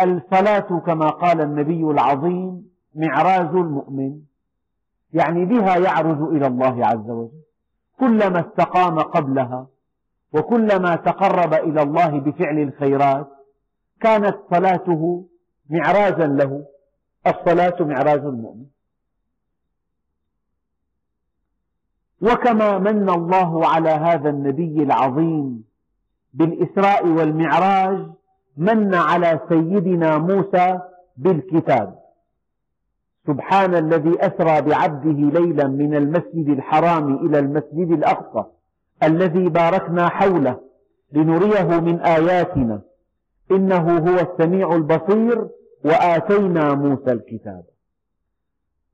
[0.00, 4.20] الصلاة كما قال النبي العظيم معراج المؤمن
[5.12, 7.42] يعني بها يعرج إلى الله عز وجل.
[8.00, 9.66] كلما استقام قبلها
[10.32, 13.28] وكلما تقرب إلى الله بفعل الخيرات
[14.00, 15.28] كانت صلاته
[15.70, 16.64] معراجا له
[17.26, 18.66] الصلاة معراج المؤمن.
[22.22, 25.64] وكما من الله على هذا النبي العظيم
[26.34, 28.06] بالإسراء والمعراج
[28.56, 30.80] من على سيدنا موسى
[31.16, 31.98] بالكتاب.
[33.26, 38.44] سبحان الذي أسرى بعبده ليلا من المسجد الحرام إلى المسجد الأقصى
[39.02, 40.60] الذي باركنا حوله
[41.12, 42.80] لنريه من آياتنا.
[43.50, 45.48] إنه هو السميع البصير
[45.84, 47.64] وآتينا موسى الكتاب.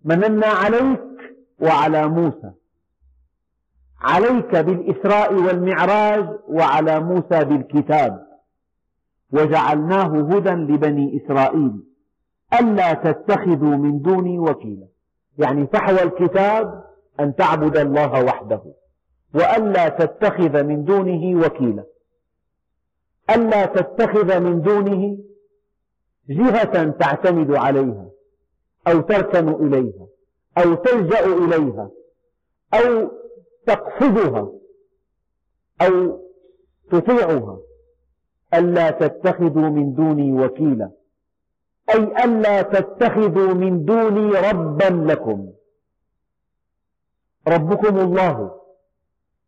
[0.05, 1.01] مننا عليك
[1.61, 2.51] وعلى موسى.
[4.01, 8.27] عليك بالإسراء والمعراج وعلى موسى بالكتاب.
[9.33, 11.73] وجعلناه هدى لبني إسرائيل.
[12.61, 14.87] ألا تتخذوا من دوني وكيلا.
[15.39, 16.85] يعني فحوى الكتاب
[17.21, 18.63] أن تعبد الله وحده.
[19.35, 21.85] وألا تتخذ من دونه وكيلا.
[23.31, 25.19] ألا تتخذ من دونه
[26.29, 28.07] جهة تعتمد عليها.
[28.89, 30.07] أو تركن إليها.
[30.59, 31.91] أو تلجأ إليها.
[32.75, 33.11] أو
[33.67, 34.49] تقصدها
[35.83, 36.21] أو
[36.91, 37.59] تطيعها
[38.55, 40.91] ألا تتخذوا من دوني وكيلا.
[41.95, 45.53] أي ألا تتخذوا من دوني ربا لكم.
[47.49, 48.61] ربكم الله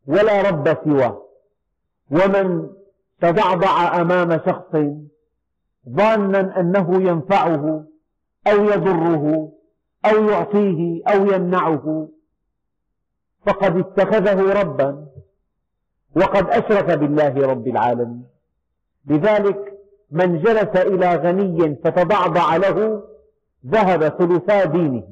[0.06, 1.22] ولا رب سواه.
[2.10, 2.70] ومن
[3.20, 4.76] تضعضع أمام شخص
[5.88, 7.84] ظانا أنه ينفعه
[8.46, 9.52] أو يضره
[10.04, 12.08] أو يعطيه أو يمنعه
[13.46, 15.06] فقد اتخذه ربا
[16.16, 18.26] وقد أشرك بالله رب العالمين.
[19.06, 19.78] لذلك
[20.10, 23.02] من جلس إلى غني فتضعضع له
[23.66, 25.08] ذهب ثلثا دينه.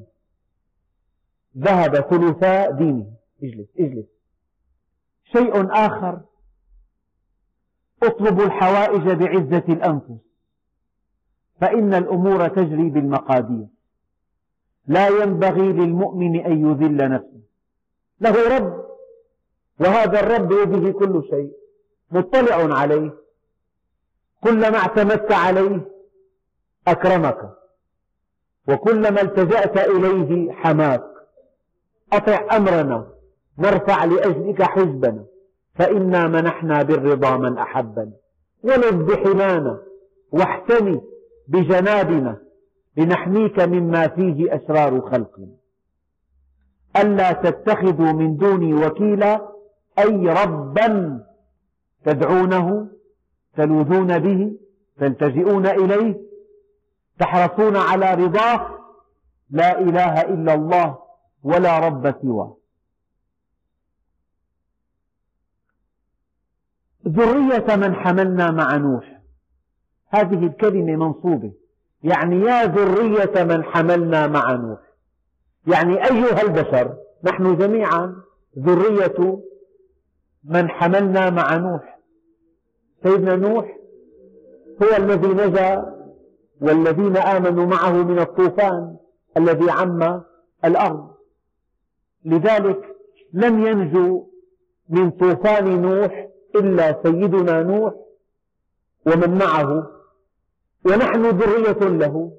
[1.59, 3.07] ذهب ثلثا دينه.
[3.43, 4.07] اجلس اجلس.
[5.25, 6.21] شيء آخر
[8.03, 10.25] اطلبوا الحوائج بعزة الأنفس.
[11.61, 13.67] فإن الأمور تجري بالمقادير.
[14.87, 17.45] لا ينبغي للمؤمن أن يذل نفسه.
[18.21, 18.85] له رب
[19.81, 21.53] وهذا الرب بيده كل شيء
[22.11, 23.11] مطلع عليه
[24.41, 25.81] كلما اعتمدت عليه
[26.89, 27.51] أكرمك
[28.69, 31.05] وكلما التجأت إليه حماك.
[32.13, 33.07] أطع أمرنا
[33.59, 35.25] نرفع لأجلك حزبنا
[35.75, 38.13] فإنا منحنا بالرضا من أحبنا.
[38.63, 39.83] ولذ بحمانا
[40.33, 41.01] واحتمي
[41.49, 42.41] بجنابنا
[42.97, 45.49] لنحميك مما فيه أسرار خلقنا.
[46.97, 49.49] ألا تتخذوا من دوني وكيلا
[49.99, 51.21] أي ربا
[52.05, 52.89] تدعونه
[53.57, 54.57] تلوذون به
[54.99, 56.21] تلتجئون إليه
[57.19, 58.79] تحرصون على رضاه
[59.51, 60.99] لا إله إلا الله
[61.43, 62.57] ولا رب سواه.
[67.09, 69.21] ذرية من حملنا مع نوح.
[70.09, 71.53] هذه الكلمة منصوبة.
[72.03, 74.79] يعني يا ذرية من حملنا مع نوح.
[75.67, 78.17] يعني أيها البشر نحن جميعا
[78.59, 79.43] ذرية
[80.45, 82.01] من حملنا مع نوح.
[83.03, 83.79] سيدنا نوح
[84.83, 85.95] هو الذي نجا
[86.61, 88.97] والذين آمنوا معه من الطوفان
[89.37, 90.23] الذي عم
[90.65, 91.15] الأرض.
[92.25, 92.97] لذلك
[93.33, 94.27] لم ينجو
[94.89, 97.95] من طوفان نوح إلا سيدنا نوح
[99.07, 99.91] ومن معه.
[100.87, 102.33] ونحن ذرية له.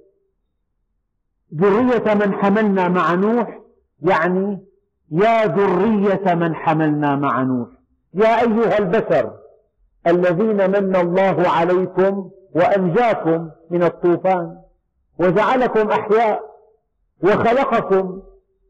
[1.53, 3.59] ذرية من حملنا مع نوح
[4.01, 4.65] يعني
[5.11, 7.67] يا ذرية من حملنا مع نوح.
[8.13, 9.33] يا أيها البشر
[10.07, 14.57] الذين من الله عليكم وأنجاكم من الطوفان
[15.19, 16.41] وجعلكم أحياء
[17.23, 18.21] وخلقكم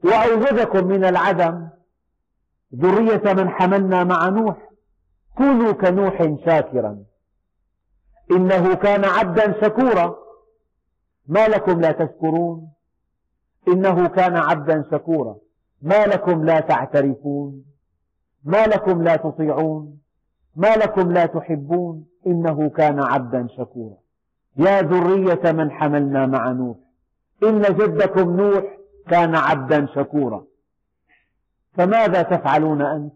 [0.03, 1.67] وأوجدكم من العدم.
[2.75, 4.57] ذرية من حملنا مع نوح
[5.37, 6.97] كونوا كنوح شاكرا.
[8.31, 10.24] إنه كان عبدا شكورا.
[11.27, 12.69] ما لكم لا تشكرون؟
[13.67, 15.35] إنه كان عبدا شكورا.
[15.81, 17.65] ما لكم لا تعترفون؟
[18.43, 19.99] ما لكم لا تطيعون؟
[20.55, 23.97] ما لكم لا تحبون؟ إنه كان عبدا شكورا.
[24.57, 26.77] يا ذرية من حملنا مع نوح.
[27.43, 28.63] إن جدكم نوح
[29.07, 30.45] كان عبدا شكورا.
[31.73, 33.13] فماذا تفعلون أنت؟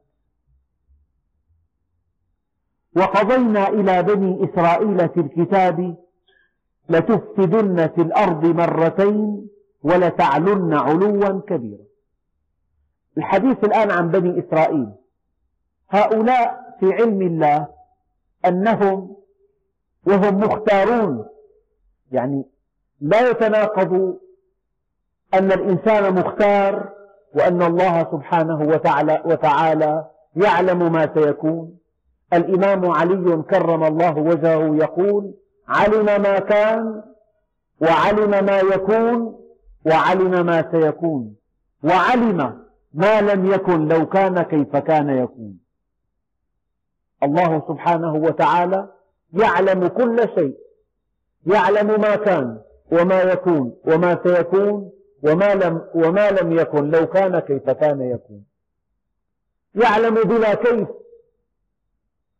[2.95, 5.97] وقضينا إلى بني إسرائيل في الكتاب
[6.89, 9.49] لتفسدن في الأرض مرتين
[9.83, 11.83] ولتعلن علوا كبيرا.
[13.17, 14.91] الحديث الآن عن بني إسرائيل.
[15.89, 17.67] هؤلاء في علم الله
[18.45, 19.15] أنهم
[20.07, 21.25] وهم مختارون.
[22.11, 22.45] يعني
[23.01, 24.17] لا يتناقض
[25.33, 26.89] أن الإنسان مختار
[27.35, 31.77] وأن الله سبحانه وتعالى, وتعالى يعلم ما سيكون.
[32.33, 35.33] الإمام علي كرم الله وجهه يقول
[35.69, 37.03] علم ما كان
[37.81, 39.39] وعلم ما يكون
[39.85, 41.35] وعلم ما سيكون
[41.83, 45.59] وعلم ما لم يكن لو كان كيف كان يكون.
[47.23, 48.89] الله سبحانه وتعالى
[49.33, 50.57] يعلم كل شيء
[51.45, 52.61] يعلم ما كان
[52.91, 54.91] وما يكون وما سيكون
[55.23, 58.45] وما لم, وما لم يكن لو كان كيف كان يكون.
[59.75, 60.87] يعلم بلا كيف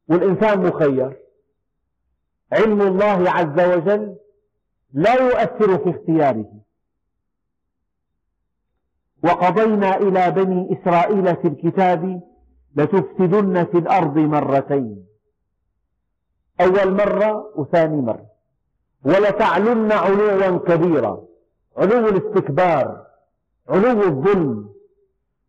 [0.09, 1.28] والإنسان مخير.
[2.51, 4.15] علم الله عز وجل
[4.93, 6.51] لا يؤثر في اختياره.
[9.23, 12.21] وقضينا إلى بني إسرائيل في الكتاب
[12.75, 15.05] لتفسدن في الأرض مرتين.
[16.61, 18.25] أول مرة وثاني مرة.
[19.05, 21.23] ولتعلن علوا كبيرا.
[21.77, 23.05] علو الاستكبار.
[23.69, 24.69] علو الظلم.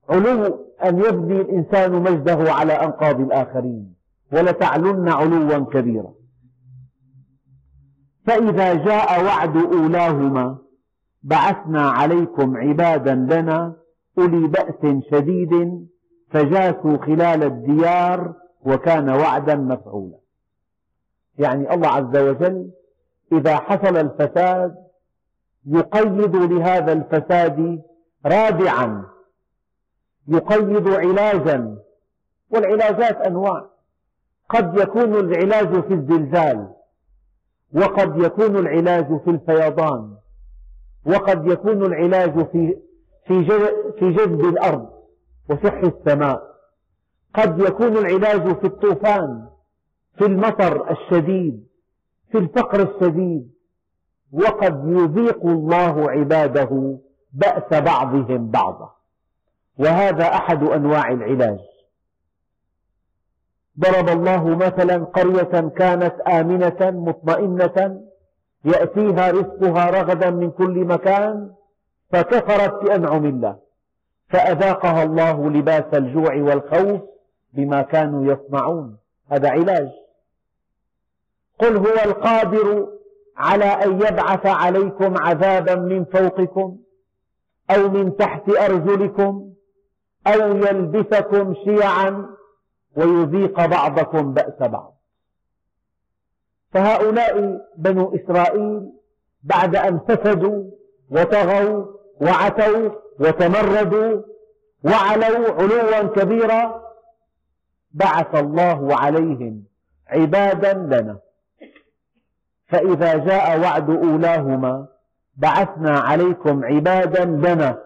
[0.08, 3.94] علو أن يبني الإنسان مجده على أنقاض الآخرين.
[4.32, 6.19] ولتعلن علوا كبيرا.
[8.26, 10.58] فإذا جاء وعد أولاهما
[11.22, 13.76] بعثنا عليكم عبادا لنا
[14.18, 15.86] أولي بأس شديد
[16.30, 20.18] فجاسوا خلال الديار وكان وعدا مفعولا.
[21.38, 22.70] يعني الله عز وجل
[23.32, 24.74] إذا حصل الفساد
[25.66, 27.82] يقيد لهذا الفساد
[28.26, 29.04] رادعا
[30.28, 31.78] يقيد علاجا
[32.50, 33.66] والعلاجات أنواع.
[34.48, 36.68] قد يكون العلاج في الزلزال
[37.74, 40.16] وقد يكون العلاج في الفيضان
[41.06, 42.76] وقد يكون العلاج في
[43.98, 44.88] في جذب الأرض
[45.50, 46.42] وسح السماء.
[47.34, 49.46] قد يكون العلاج في الطوفان
[50.18, 51.66] في المطر الشديد
[52.32, 53.50] في الفقر الشديد.
[54.32, 56.98] وقد يذيق الله عباده
[57.32, 58.90] بأس بعضهم بعضا.
[59.78, 61.58] وهذا أحد أنواع العلاج.
[63.80, 68.00] ضرب الله مثلا قرية كانت آمنة مطمئنة
[68.64, 71.50] يأتيها رزقها رغدا من كل مكان
[72.12, 73.56] فكفرت بأنعم الله.
[74.28, 77.00] فأذاقها الله لباس الجوع والخوف
[77.52, 78.96] بما كانوا يصنعون.
[79.30, 79.88] هذا علاج.
[81.58, 82.88] قل هو القادر
[83.36, 86.76] على أن يبعث عليكم عذابا من فوقكم
[87.70, 89.52] أو من تحت أرجلكم
[90.26, 92.26] أو يلبسكم شيعا
[92.96, 95.00] ويذيق بعضكم بأس بعض.
[96.72, 98.92] فهؤلاء بنو إسرائيل
[99.42, 100.70] بعد أن فسدوا
[101.10, 101.86] وطغوا
[102.20, 104.22] وعتوا وتمردوا
[104.84, 106.82] وعلوا علوا كبيرا
[107.92, 109.64] بعث الله عليهم
[110.06, 111.18] عبادا لنا.
[112.66, 114.86] فإذا جاء وعد أولاهما
[115.36, 117.82] بعثنا عليكم عبادا لنا.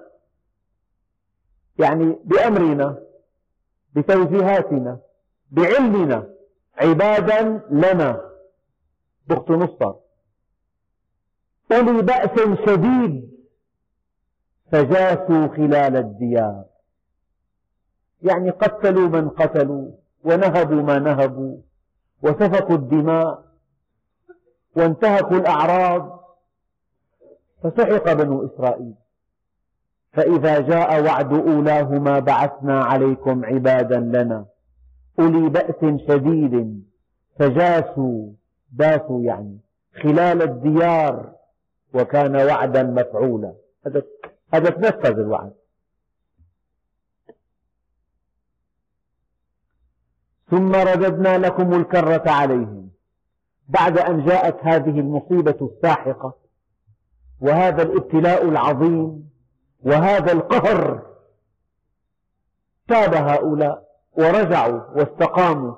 [1.78, 3.03] يعني بأمرنا
[3.95, 4.99] بتوجيهاتنا
[5.51, 6.34] بعلمنا
[6.76, 8.30] عبادا لنا.
[9.26, 9.95] بخت نصر
[11.72, 13.34] أولي بأس شديد
[14.72, 16.64] فجاسوا خلال الديار.
[18.22, 19.90] يعني قتلوا من قتلوا
[20.24, 21.59] ونهبوا ما نهبوا
[22.22, 23.45] وسفكوا الدماء
[24.76, 26.24] وانتهكوا الأعراض.
[27.62, 28.95] فسحق بنو إسرائيل.
[30.14, 34.46] فإذا جاء وعد أولاهما بعثنا عليكم عبادا لنا.
[35.18, 36.84] أولي بأس شديد.
[37.38, 38.32] فجاسوا.
[38.72, 39.58] داسوا يعني.
[40.02, 41.32] خلال الديار.
[41.94, 43.54] وكان وعدا مفعولا.
[43.86, 44.02] هذا
[44.54, 45.52] هذا تنفذ الوعد.
[50.50, 52.90] ثم رددنا لكم الكرة عليهم.
[53.68, 56.36] بعد أن جاءت هذه المصيبة الساحقة.
[57.40, 59.34] وهذا الابتلاء العظيم.
[59.85, 61.03] وهذا القهر
[62.89, 63.85] تاب هؤلاء
[64.18, 65.74] ورجعوا واستقاموا.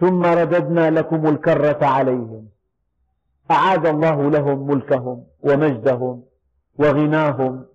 [0.00, 2.48] ثم رددنا لكم الكرة عليهم.
[3.50, 6.24] أعاد الله لهم ملكهم ومجدهم
[6.78, 7.66] وغناهم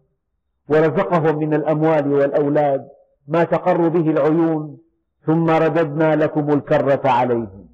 [0.70, 2.88] ورزقهم من الأموال والأولاد
[3.28, 4.78] ما تقر به العيون.
[5.26, 7.70] ثم رددنا لكم الكرة عليهم.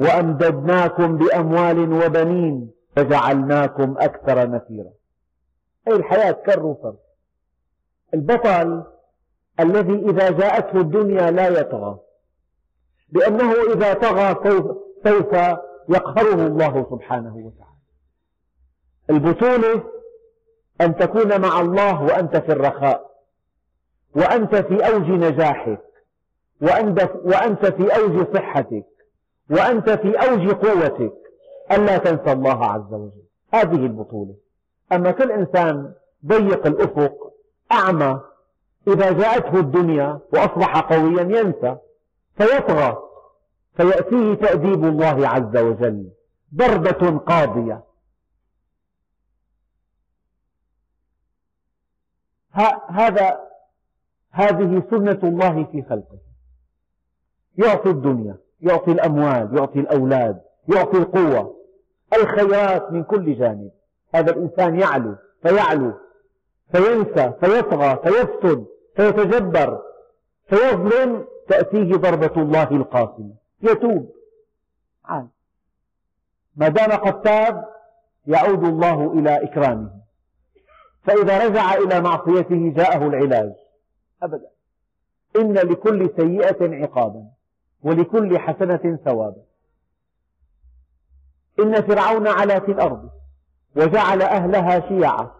[0.00, 2.70] وأمددناكم بأموال وبنين.
[2.96, 4.90] فجعلناكم أكثر نفيرا.
[5.88, 6.94] أي الحياة كر وفر
[8.14, 8.84] البطل
[9.60, 11.98] الذي إذا جاءته الدنيا لا يطغى.
[13.12, 14.34] لأنه إذا طغى
[15.04, 15.32] سوف
[15.88, 17.74] يقهره الله سبحانه وتعالى.
[19.10, 19.84] البطولة
[20.80, 23.10] أن تكون مع الله وأنت في الرخاء.
[24.16, 25.84] وأنت في أوج نجاحك.
[26.62, 28.86] وأنت في أوج صحتك.
[29.50, 31.14] وأنت في أوج قوتك.
[31.72, 33.24] ألا تنسى الله عز وجل.
[33.52, 34.34] هذه البطولة.
[34.92, 35.94] أما كل إنسان
[36.26, 37.32] ضيق الأفق
[37.72, 38.20] أعمى
[38.88, 41.76] إذا جاءته الدنيا وأصبح قويا ينسى
[42.36, 42.98] فيطغى
[43.76, 46.10] فيأتيه تأديب الله عز وجل
[46.54, 47.84] ضربة قاضية.
[52.88, 53.40] هذا
[54.30, 56.18] هذه سنة الله في خلقه.
[57.58, 61.56] يعطي الدنيا يعطي الأموال يعطي الأولاد يعطي القوة
[62.12, 63.70] الخيرات من كل جانب.
[64.14, 65.92] هذا الإنسان يعلو فيعلو
[66.72, 69.82] فينسى فيطغى فيفسد فيتجبر
[70.46, 74.14] فيظلم تأتيه ضربة الله القاسمة يتوب.
[75.04, 75.28] عاد.
[76.56, 77.64] ما دام قد تاب
[78.26, 79.90] يعود الله إلى إكرامه.
[81.02, 83.52] فإذا رجع إلى معصيته جاءه العلاج.
[84.22, 84.48] أبدا.
[85.36, 87.24] إن لكل سيئة عقابا
[87.82, 89.42] ولكل حسنة ثوابا.
[91.58, 93.10] إن فرعون علا في الأرض
[93.76, 95.30] وجعل أهلها شيعا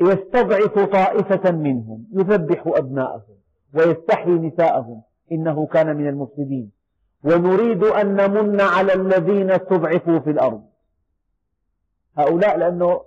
[0.00, 3.36] يستضعف طائفة منهم يذبح أبناءهم
[3.74, 6.70] ويستحيي نساءهم إنه كان من المفسدين.
[7.24, 10.62] ونريد أن نمن على الذين استضعفوا في الأرض.
[12.18, 13.00] هؤلاء لأنه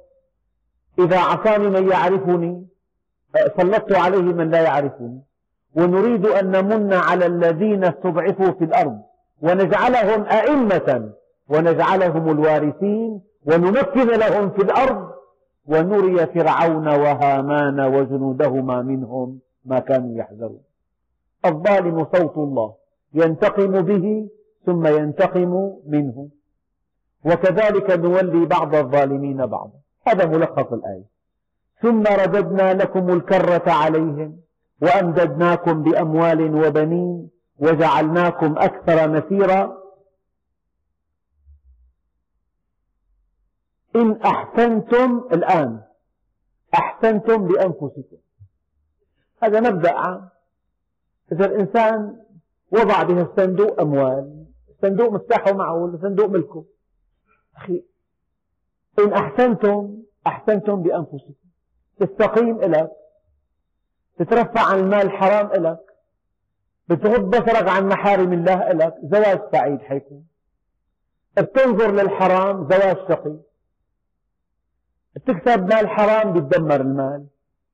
[1.00, 2.68] إذا عصاني من يعرفني
[3.58, 5.22] سلطت عليه من لا يعرفني.
[5.76, 9.02] ونريد أن نمن على الذين استضعفوا في الأرض.
[9.42, 11.12] ونجعلهم أئمة
[11.50, 15.10] ونجعلهم الوارثين ونمكن لهم في الأرض.
[15.66, 20.62] ونري فرعون وهامان وجنودهما منهم ما كانوا يحذرون.
[21.46, 22.74] الظالم صوت الله
[23.14, 24.30] ينتقم به
[24.66, 26.30] ثم ينتقم منه.
[27.26, 29.80] وكذلك نولي بعض الظالمين بعضا.
[30.08, 31.04] هذا ملخص الآية.
[31.82, 34.38] ثم رددنا لكم الكرة عليهم
[34.82, 37.30] وأمددناكم بأموال وبنين
[37.60, 39.79] وجعلناكم أكثر نفيرا.
[43.96, 45.82] إن أحسنتم الآن.
[46.74, 48.18] أحسنتم لأنفسكم
[49.44, 50.30] هذا مبدأ عام.
[51.32, 52.22] إذا الإنسان
[52.72, 56.66] وضع بها الصندوق أموال الصندوق مفتاحه معه الصندوق ملكه.
[57.58, 57.84] أخي
[59.00, 61.34] إن أحسنتم أحسنتم بأنفسكم.
[62.00, 62.92] تستقيم إلك
[64.18, 65.80] تترفع عن المال الحرام إلك
[66.88, 70.28] بتغض بصرك عن محارم الله إلك زواج سعيد حيكون.
[71.38, 73.49] بتنظر للحرام زواج شقي.
[75.16, 77.28] بتكسب مال حرام بتدمر المال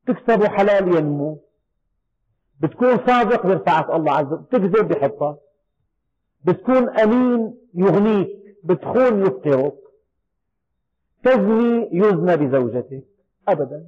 [0.07, 1.41] تكسب حلال ينمو.
[2.59, 5.37] بتكون صادق بيرفعك الله عز وجل بتكذب بحطك
[6.45, 8.29] بتكون أمين يغنيك
[8.63, 9.73] بتخون يفقرك
[11.23, 13.03] تزني يزنى بزوجتك
[13.47, 13.87] أبدا.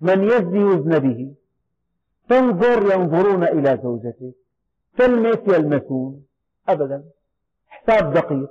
[0.00, 1.34] من يزني يزنى به
[2.28, 4.34] تنظر ينظرون إلى زوجتك.
[4.98, 6.24] تلمس يلمسون
[6.68, 7.04] أبدا.
[7.68, 8.50] حساب دقيق.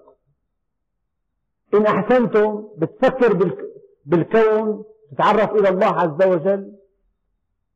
[1.73, 3.33] إن أحسنتم بتفكر
[4.05, 6.75] بالكون تتعرف إلى الله عز وجل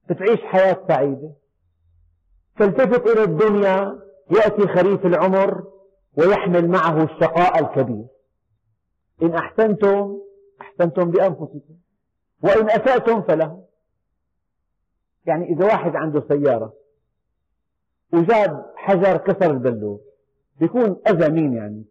[0.10, 1.32] بتعيش حياة سعيدة.
[2.60, 4.00] تلتفت إلى الدنيا
[4.32, 5.64] يأتي خريف العمر
[6.18, 8.06] ويحمل معه الشقاء الكبير.
[9.22, 10.20] إن أحسنتم
[10.62, 11.76] أحسنتم بأنفسكم.
[12.44, 13.64] وإن أسأتم فله
[15.26, 16.74] يعني إذا واحد عنده سيارة
[18.14, 20.00] وجاب حجر كسر البلور
[20.60, 21.86] بيكون أذى مين يعني.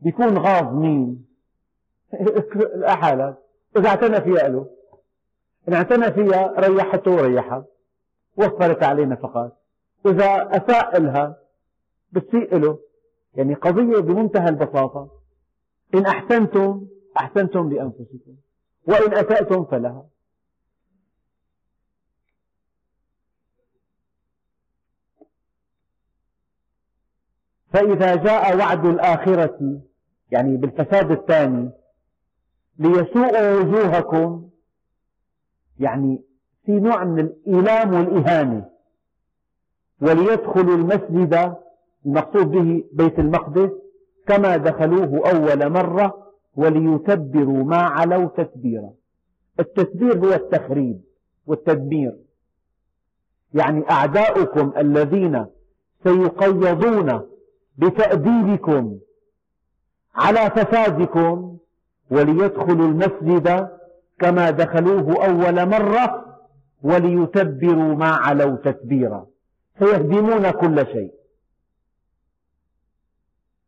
[0.00, 1.25] بيكون غاض مين
[2.86, 3.36] حالك
[3.76, 4.76] إذا اعتنى فيها له
[5.68, 7.64] إن اعتنى فيها ريحته وريحها.
[8.36, 9.52] وفرت عليه نفقات
[10.06, 11.36] إذا أساء لها
[12.12, 12.78] بتسيء له.
[13.34, 15.10] يعني قضية بمنتهى البساطة.
[15.94, 16.86] إن أحسنتم
[17.16, 18.36] أحسنتم لأنفسكم.
[18.88, 20.06] وإن أسأتم فلها.
[27.72, 29.80] فإذا جاء وعد الآخرة
[30.30, 31.70] يعني بالفساد الثاني
[32.78, 34.48] ليسوءوا وجوهكم.
[35.78, 36.22] يعني
[36.64, 38.68] في نوع من الإيلام والإهانة.
[40.00, 41.56] وليدخلوا المسجد
[42.06, 43.70] المقصود به بيت المقدس
[44.26, 48.92] كما دخلوه أول مرة وليتبروا ما علوا تتبيرا
[49.60, 51.00] التتبير هو التخريب
[51.46, 52.16] والتدمير.
[53.54, 55.46] يعني أعداؤكم الذين
[56.04, 57.20] سيقيضون
[57.76, 58.98] بتأديبكم
[60.14, 61.58] على فسادكم
[62.10, 63.68] وليدخلوا المسجد
[64.18, 66.24] كما دخلوه أول مرة
[66.82, 69.26] وليتبروا ما علوا تتبيرا.
[69.78, 71.12] فيهدمون كل شيء.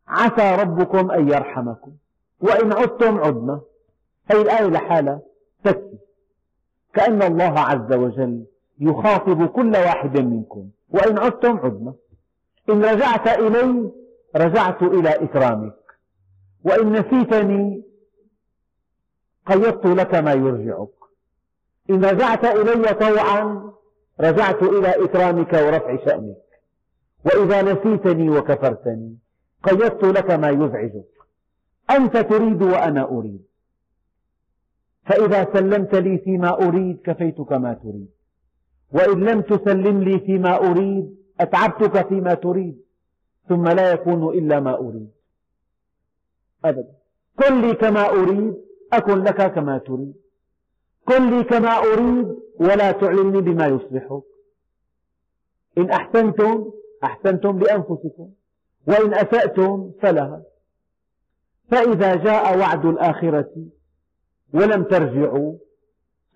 [0.08, 1.92] عسى ربكم أن يرحمكم.
[2.40, 3.60] وإن عدتم عدنا.
[4.30, 5.20] هذه الآية لحالها
[5.64, 5.98] تكفي.
[6.94, 8.46] كأن الله عز وجل
[8.80, 10.68] يخاطب كل واحد منكم.
[10.88, 11.94] وإن عدتم عدنا.
[12.68, 13.90] إن رجعت إلي
[14.36, 15.74] رجعت إلى إكرامك.
[16.64, 17.87] وإن نسيتني
[19.48, 20.88] قيضت لك ما يرجعك.
[21.90, 23.72] إن رجعت إلي طوعا
[24.20, 26.36] رجعت إلى إكرامك ورفع شأنك.
[27.24, 29.18] وإذا نسيتني وكفرتني
[29.62, 31.08] قيضت لك ما يزعجك.
[31.90, 33.42] أنت تريد وأنا أريد.
[35.06, 38.08] فإذا سلمت لي فيما أريد كفيتك ما تريد.
[38.92, 42.82] وإن لم تسلم لي فيما أريد أتعبتك فيما تريد.
[43.48, 45.10] ثم لا يكون إلا ما أريد.
[46.64, 46.92] أبدا.
[47.38, 50.14] كن لي كما أريد أكن لك كما تريد.
[51.08, 54.22] كن لي كما أريد ولا تعلمني بما يصلحك
[55.78, 56.70] إن أحسنتم
[57.04, 58.30] أحسنتم لأنفسكم
[58.86, 60.42] وإن أسأتم فلها.
[61.70, 63.50] فإذا جاء وعد الآخرة
[64.54, 65.54] ولم ترجعوا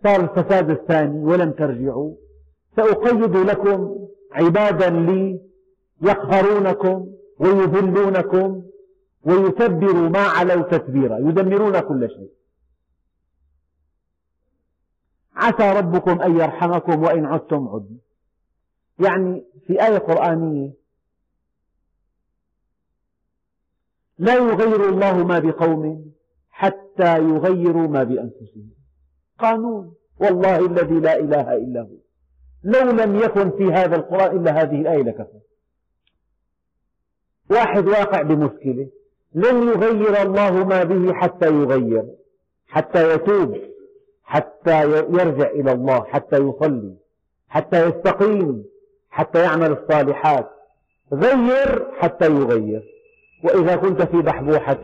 [0.02, 2.14] صار الفساد الثاني ولم ترجعوا
[2.76, 5.40] سأقيد لكم عبادا لي
[6.02, 8.62] يقهرونكم ويذلونكم
[9.24, 12.30] ويتبروا ما علوا تتبيرا يدمرون كل شيء.
[15.34, 17.98] عسى ربكم أن يرحمكم وإن عدتم عدنا.
[18.98, 20.72] يعني في آية قرآنية
[24.18, 26.12] لا يغير الله ما بقوم
[26.50, 28.70] حتى يغيروا ما بأنفسهم.
[29.38, 31.96] قانون والله الذي لا إله إلا هو.
[32.64, 35.40] لو لم يكن في هذا القرآن إلا هذه الآية لكفى
[37.50, 38.88] واحد واقع بمشكلة
[39.34, 42.04] لن يغير الله ما به حتى يغير
[42.66, 43.71] حتى يتوب.
[44.32, 46.94] حتى يرجع إلى الله حتى يصلي
[47.48, 48.64] حتى يستقيم
[49.10, 50.50] حتى يعمل الصالحات.
[51.12, 52.82] غير حتى يغير.
[53.44, 54.82] وإذا كنت في بحبوحة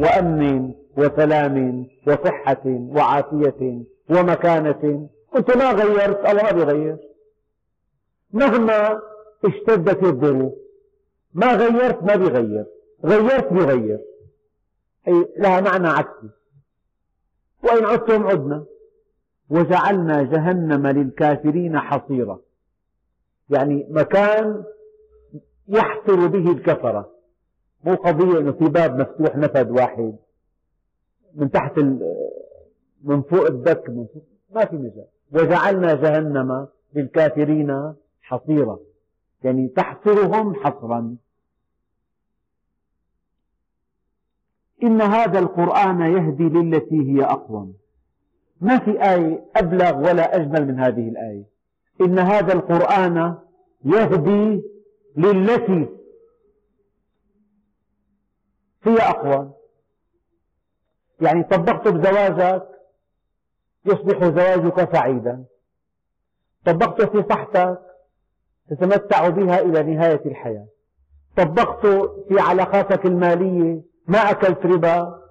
[0.00, 6.96] وأمن وسلام وصحة وعافية ومكانة كنت ما غيرت؟ الله ما بيغير.
[8.32, 9.00] مهما
[9.44, 10.52] اشتدت الظروف.
[11.34, 12.64] ما غيرت ما بيغير.
[13.04, 14.00] غيرت بيغير.
[15.08, 16.30] أي لها معنى عكسي.
[17.62, 18.64] وإن عدتم عدنا.
[19.50, 22.40] وجعلنا جهنم للكافرين حصيرا.
[23.50, 24.64] يعني مكان
[25.68, 27.10] يحصر به الكفرة.
[27.84, 30.16] مو قضية أنه في باب مفتوح نفذ واحد.
[31.34, 31.78] من تحت
[33.02, 35.06] من فوق الدك من فوق ما في مجال.
[35.32, 38.78] وجعلنا جهنم للكافرين حصيرا.
[39.42, 41.16] يعني تحصرهم حصرا.
[44.82, 47.74] إن هذا القرآن يهدي للتي هي أقوم.
[48.60, 51.44] ما في آية أبلغ ولا أجمل من هذه الآية.
[52.00, 53.34] إن هذا القرآن
[53.84, 54.62] يهدي
[55.16, 55.88] للتي
[58.82, 59.52] هي أقوى
[61.20, 62.68] يعني طبقت بزواجك
[63.86, 65.44] يصبح زواجك سعيدا.
[66.64, 67.78] طبقت في صحتك
[68.70, 70.66] تتمتع بها إلى نهاية الحياة.
[71.36, 71.86] طبقت
[72.28, 75.22] في علاقاتك المالية ما أكلت ربا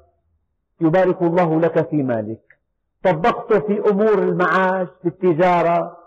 [0.81, 2.57] يبارك الله لك في مالك.
[3.03, 5.97] طبقت في أمور المعاش في التجارة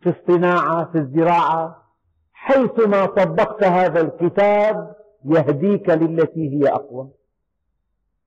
[0.00, 1.82] في الصناعة في الزراعة.
[2.32, 7.08] حيثما طبقت هذا الكتاب يهديك للتي هي أقوى.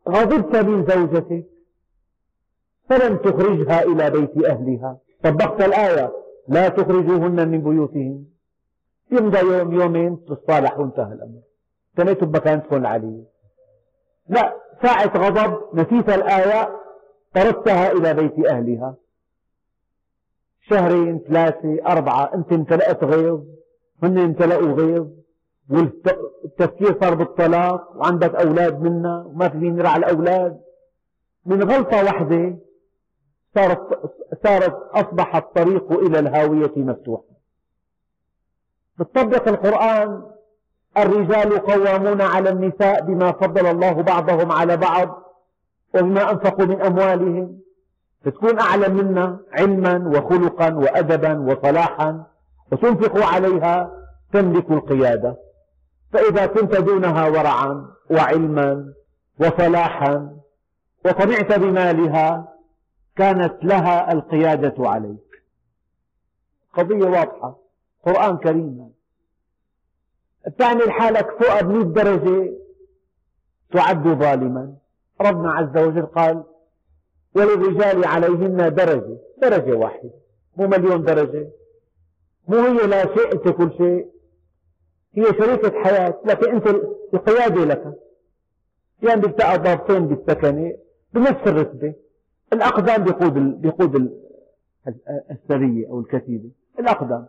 [0.09, 1.45] غضبت من زوجتك
[2.89, 4.97] فلم تخرجها إلى بيت أهلها.
[5.23, 6.13] طبقت الآية
[6.47, 8.25] لا تخرجوهن من بيوتهن
[9.11, 11.41] يمضى يوم يومين تصالح وانتهى الأمر.
[11.95, 13.30] تنيتوا بمكانتكم العالية
[14.31, 16.79] لا ساعة غضب نسيت الآية
[17.35, 18.95] طردتها إلى بيت أهلها.
[20.61, 23.41] شهرين ثلاثة أربعة أنت امتلأت غيظ
[24.03, 25.07] هن امتلأوا غيظ
[25.69, 30.61] والتفكير صار بالطلاق وعندك أولاد منا وما في مين يرعى الأولاد.
[31.45, 32.57] من غلطة واحدة
[33.55, 34.11] صارت,
[34.43, 37.23] صارت أصبح الطريق إلى الهاوية مفتوحا
[38.99, 40.31] بتطبق القرآن
[40.97, 45.23] الرجال قوامون على النساء بما فضل الله بعضهم على بعض
[45.95, 47.61] وبما أنفقوا من أموالهم.
[48.25, 52.23] فتكون أعلم منا علما وخلقا وأدبا وصلاحا
[52.71, 53.91] وتنفق عليها
[54.33, 55.37] تملك القيادة.
[56.13, 58.93] فإذا كنت دونها ورعا وعلما
[59.39, 60.37] وصلاحا
[61.05, 62.47] وطمعت بمالها
[63.15, 65.43] كانت لها القيادة عليك.
[66.73, 67.57] قضية واضحة.
[68.05, 69.00] قرآن كريم.
[70.47, 72.53] بتعمل حالك فوق بمئة درجة
[73.73, 74.73] تعد ظالما.
[75.21, 76.43] ربنا عز وجل قال
[77.35, 80.09] وللرجال عليهن درجة درجة واحدة
[80.57, 81.47] مو مليون درجة.
[82.47, 84.11] مو هي لا شيء أنت كل شيء.
[85.13, 86.67] هي شريكة حياة لكن أنت
[87.13, 87.93] القيادة لك.
[89.03, 90.73] يعني بيلتقى ضابطين بالسكنة
[91.13, 91.93] بنفس الرتبة.
[92.53, 94.11] الأقدام بيقود بيقود
[95.31, 96.49] السرية أو الكتيبة.
[96.79, 97.27] الأقدام.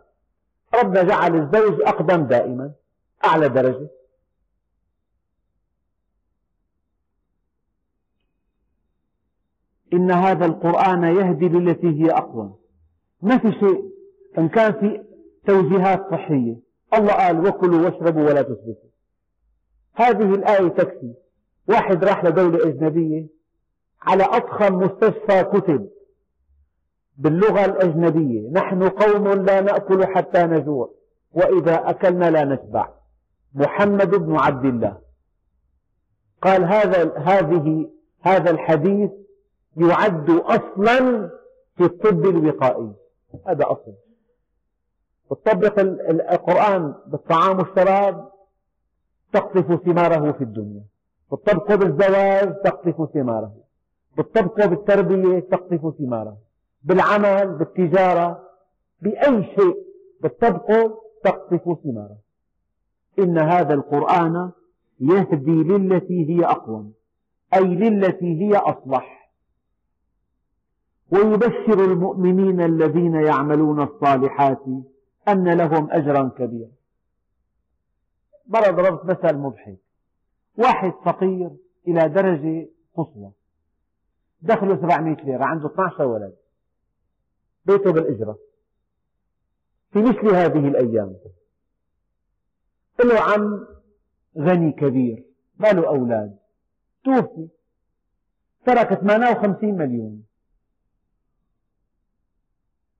[0.75, 2.71] ربنا جعل الزوج أقدم دائما.
[3.25, 3.89] أعلى درجة.
[9.93, 12.59] إن هذا القرآن يهدي للتي هي أقوم
[13.21, 13.93] ما في شيء
[14.37, 15.03] إن كان في
[15.47, 16.55] توجيهات صحية.
[16.93, 18.89] الله قال وكلوا واشربوا ولا تسرفوا
[19.93, 21.13] هذه الآية تكفي.
[21.67, 23.27] واحد راح لدولة أجنبية
[24.01, 25.89] على أضخم مستشفى كتب
[27.17, 28.49] باللغة الأجنبية.
[28.51, 30.93] نحن قوم لا نأكل حتى نجوع
[31.31, 33.02] وإذا أكلنا لا نشبع.
[33.53, 34.97] محمد بن عبد الله.
[36.41, 37.89] قال هذا هذه
[38.21, 39.11] هذا الحديث
[39.77, 41.29] يعد أصلا
[41.75, 42.93] في الطب الوقائي.
[43.47, 43.93] هذا أصل.
[45.29, 45.79] تطبق
[46.31, 48.31] القرآن بالطعام والشراب
[49.33, 50.83] تقطف ثماره في الدنيا.
[51.31, 53.55] بالطبق بالزواج تقطف ثماره.
[54.17, 56.37] بالطبق بالتربية تقطف ثماره.
[56.83, 58.49] بالعمل بالتجارة
[59.01, 59.77] بأي شيء.
[60.21, 60.67] بالطبق
[61.23, 62.22] تقطف ثماره.
[63.19, 64.51] إن هذا القرآن
[64.99, 66.93] يهدي للتي هي أقوم
[67.53, 69.31] أي للتي هي أصلح.
[71.11, 74.63] ويبشر المؤمنين الذين يعملون الصالحات
[75.27, 76.69] أن لهم أجرا كبيرا.
[78.47, 79.77] مرة ضربت مثل مضحك.
[80.57, 81.49] واحد فقير
[81.87, 83.31] إلى درجة قصوى.
[84.41, 86.35] دخله 700 ليرة عنده 12 ولد.
[87.65, 88.37] بيته بالإجرة.
[89.91, 91.15] في مثل هذه الأيام.
[92.99, 93.67] له عم
[94.37, 95.25] غني كبير
[95.57, 96.37] ما له أولاد.
[97.03, 97.47] توفي.
[98.65, 100.23] ترك 58 مليون.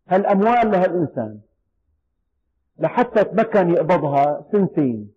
[0.08, 1.42] هالأموال لهالإنسان.
[2.80, 5.14] لحتى تمكن يقبضها سنتين.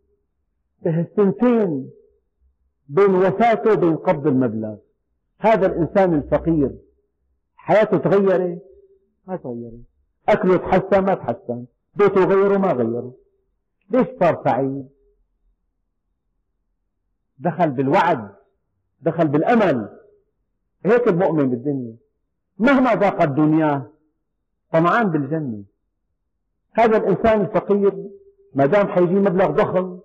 [0.87, 1.91] السنتين
[2.89, 4.77] بين وفاته وبين قبض المبلغ.
[5.39, 6.71] هذا الإنسان الفقير.
[7.57, 8.63] حياته تغيرت؟
[9.27, 9.81] ما تغيرت.
[10.29, 11.65] أكله تحسن ما تحسن.
[11.95, 13.15] بيته غيره ما غيره.
[13.91, 14.89] ليش صار سعيد؟
[17.39, 18.31] دخل بالوعد
[19.01, 19.89] دخل بالأمل.
[20.85, 21.97] هيك المؤمن بالدنيا.
[22.59, 23.87] مهما ضاقت دنياه
[24.73, 25.63] طمعان بالجنة.
[26.73, 27.93] هذا الإنسان الفقير
[28.55, 30.01] ما دام حيجي مبلغ ضخم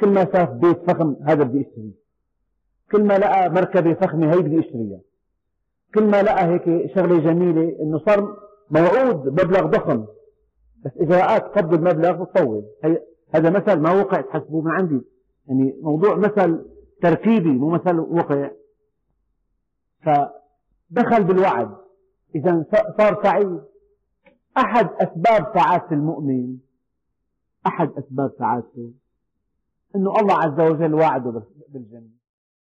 [0.00, 1.92] كل ما شاف بيت فخم هذا بدي اشتريه
[2.92, 5.00] كل ما لقى مركبة فخمة هي بدي اشتريها
[5.94, 8.36] كل ما لقى هيك شغلة جميلة إنه صار
[8.70, 10.06] موعود مبلغ ضخم.
[10.84, 12.64] بس إجراءات قبض المبلغ بتطول
[13.34, 15.00] هذا مثل ما وقع تحسبوه من عندي.
[15.46, 16.66] يعني موضوع مثل
[17.02, 18.50] تركيبي مو مثل وقع.
[20.02, 21.76] فدخل بالوعد.
[22.34, 22.64] إذا
[22.98, 23.60] صار سعيد.
[24.56, 26.56] أحد أسباب سعادة المؤمن
[27.66, 28.92] أحد أسباب سعادته
[29.96, 32.19] أنه الله عز وجل وعده بالجنة.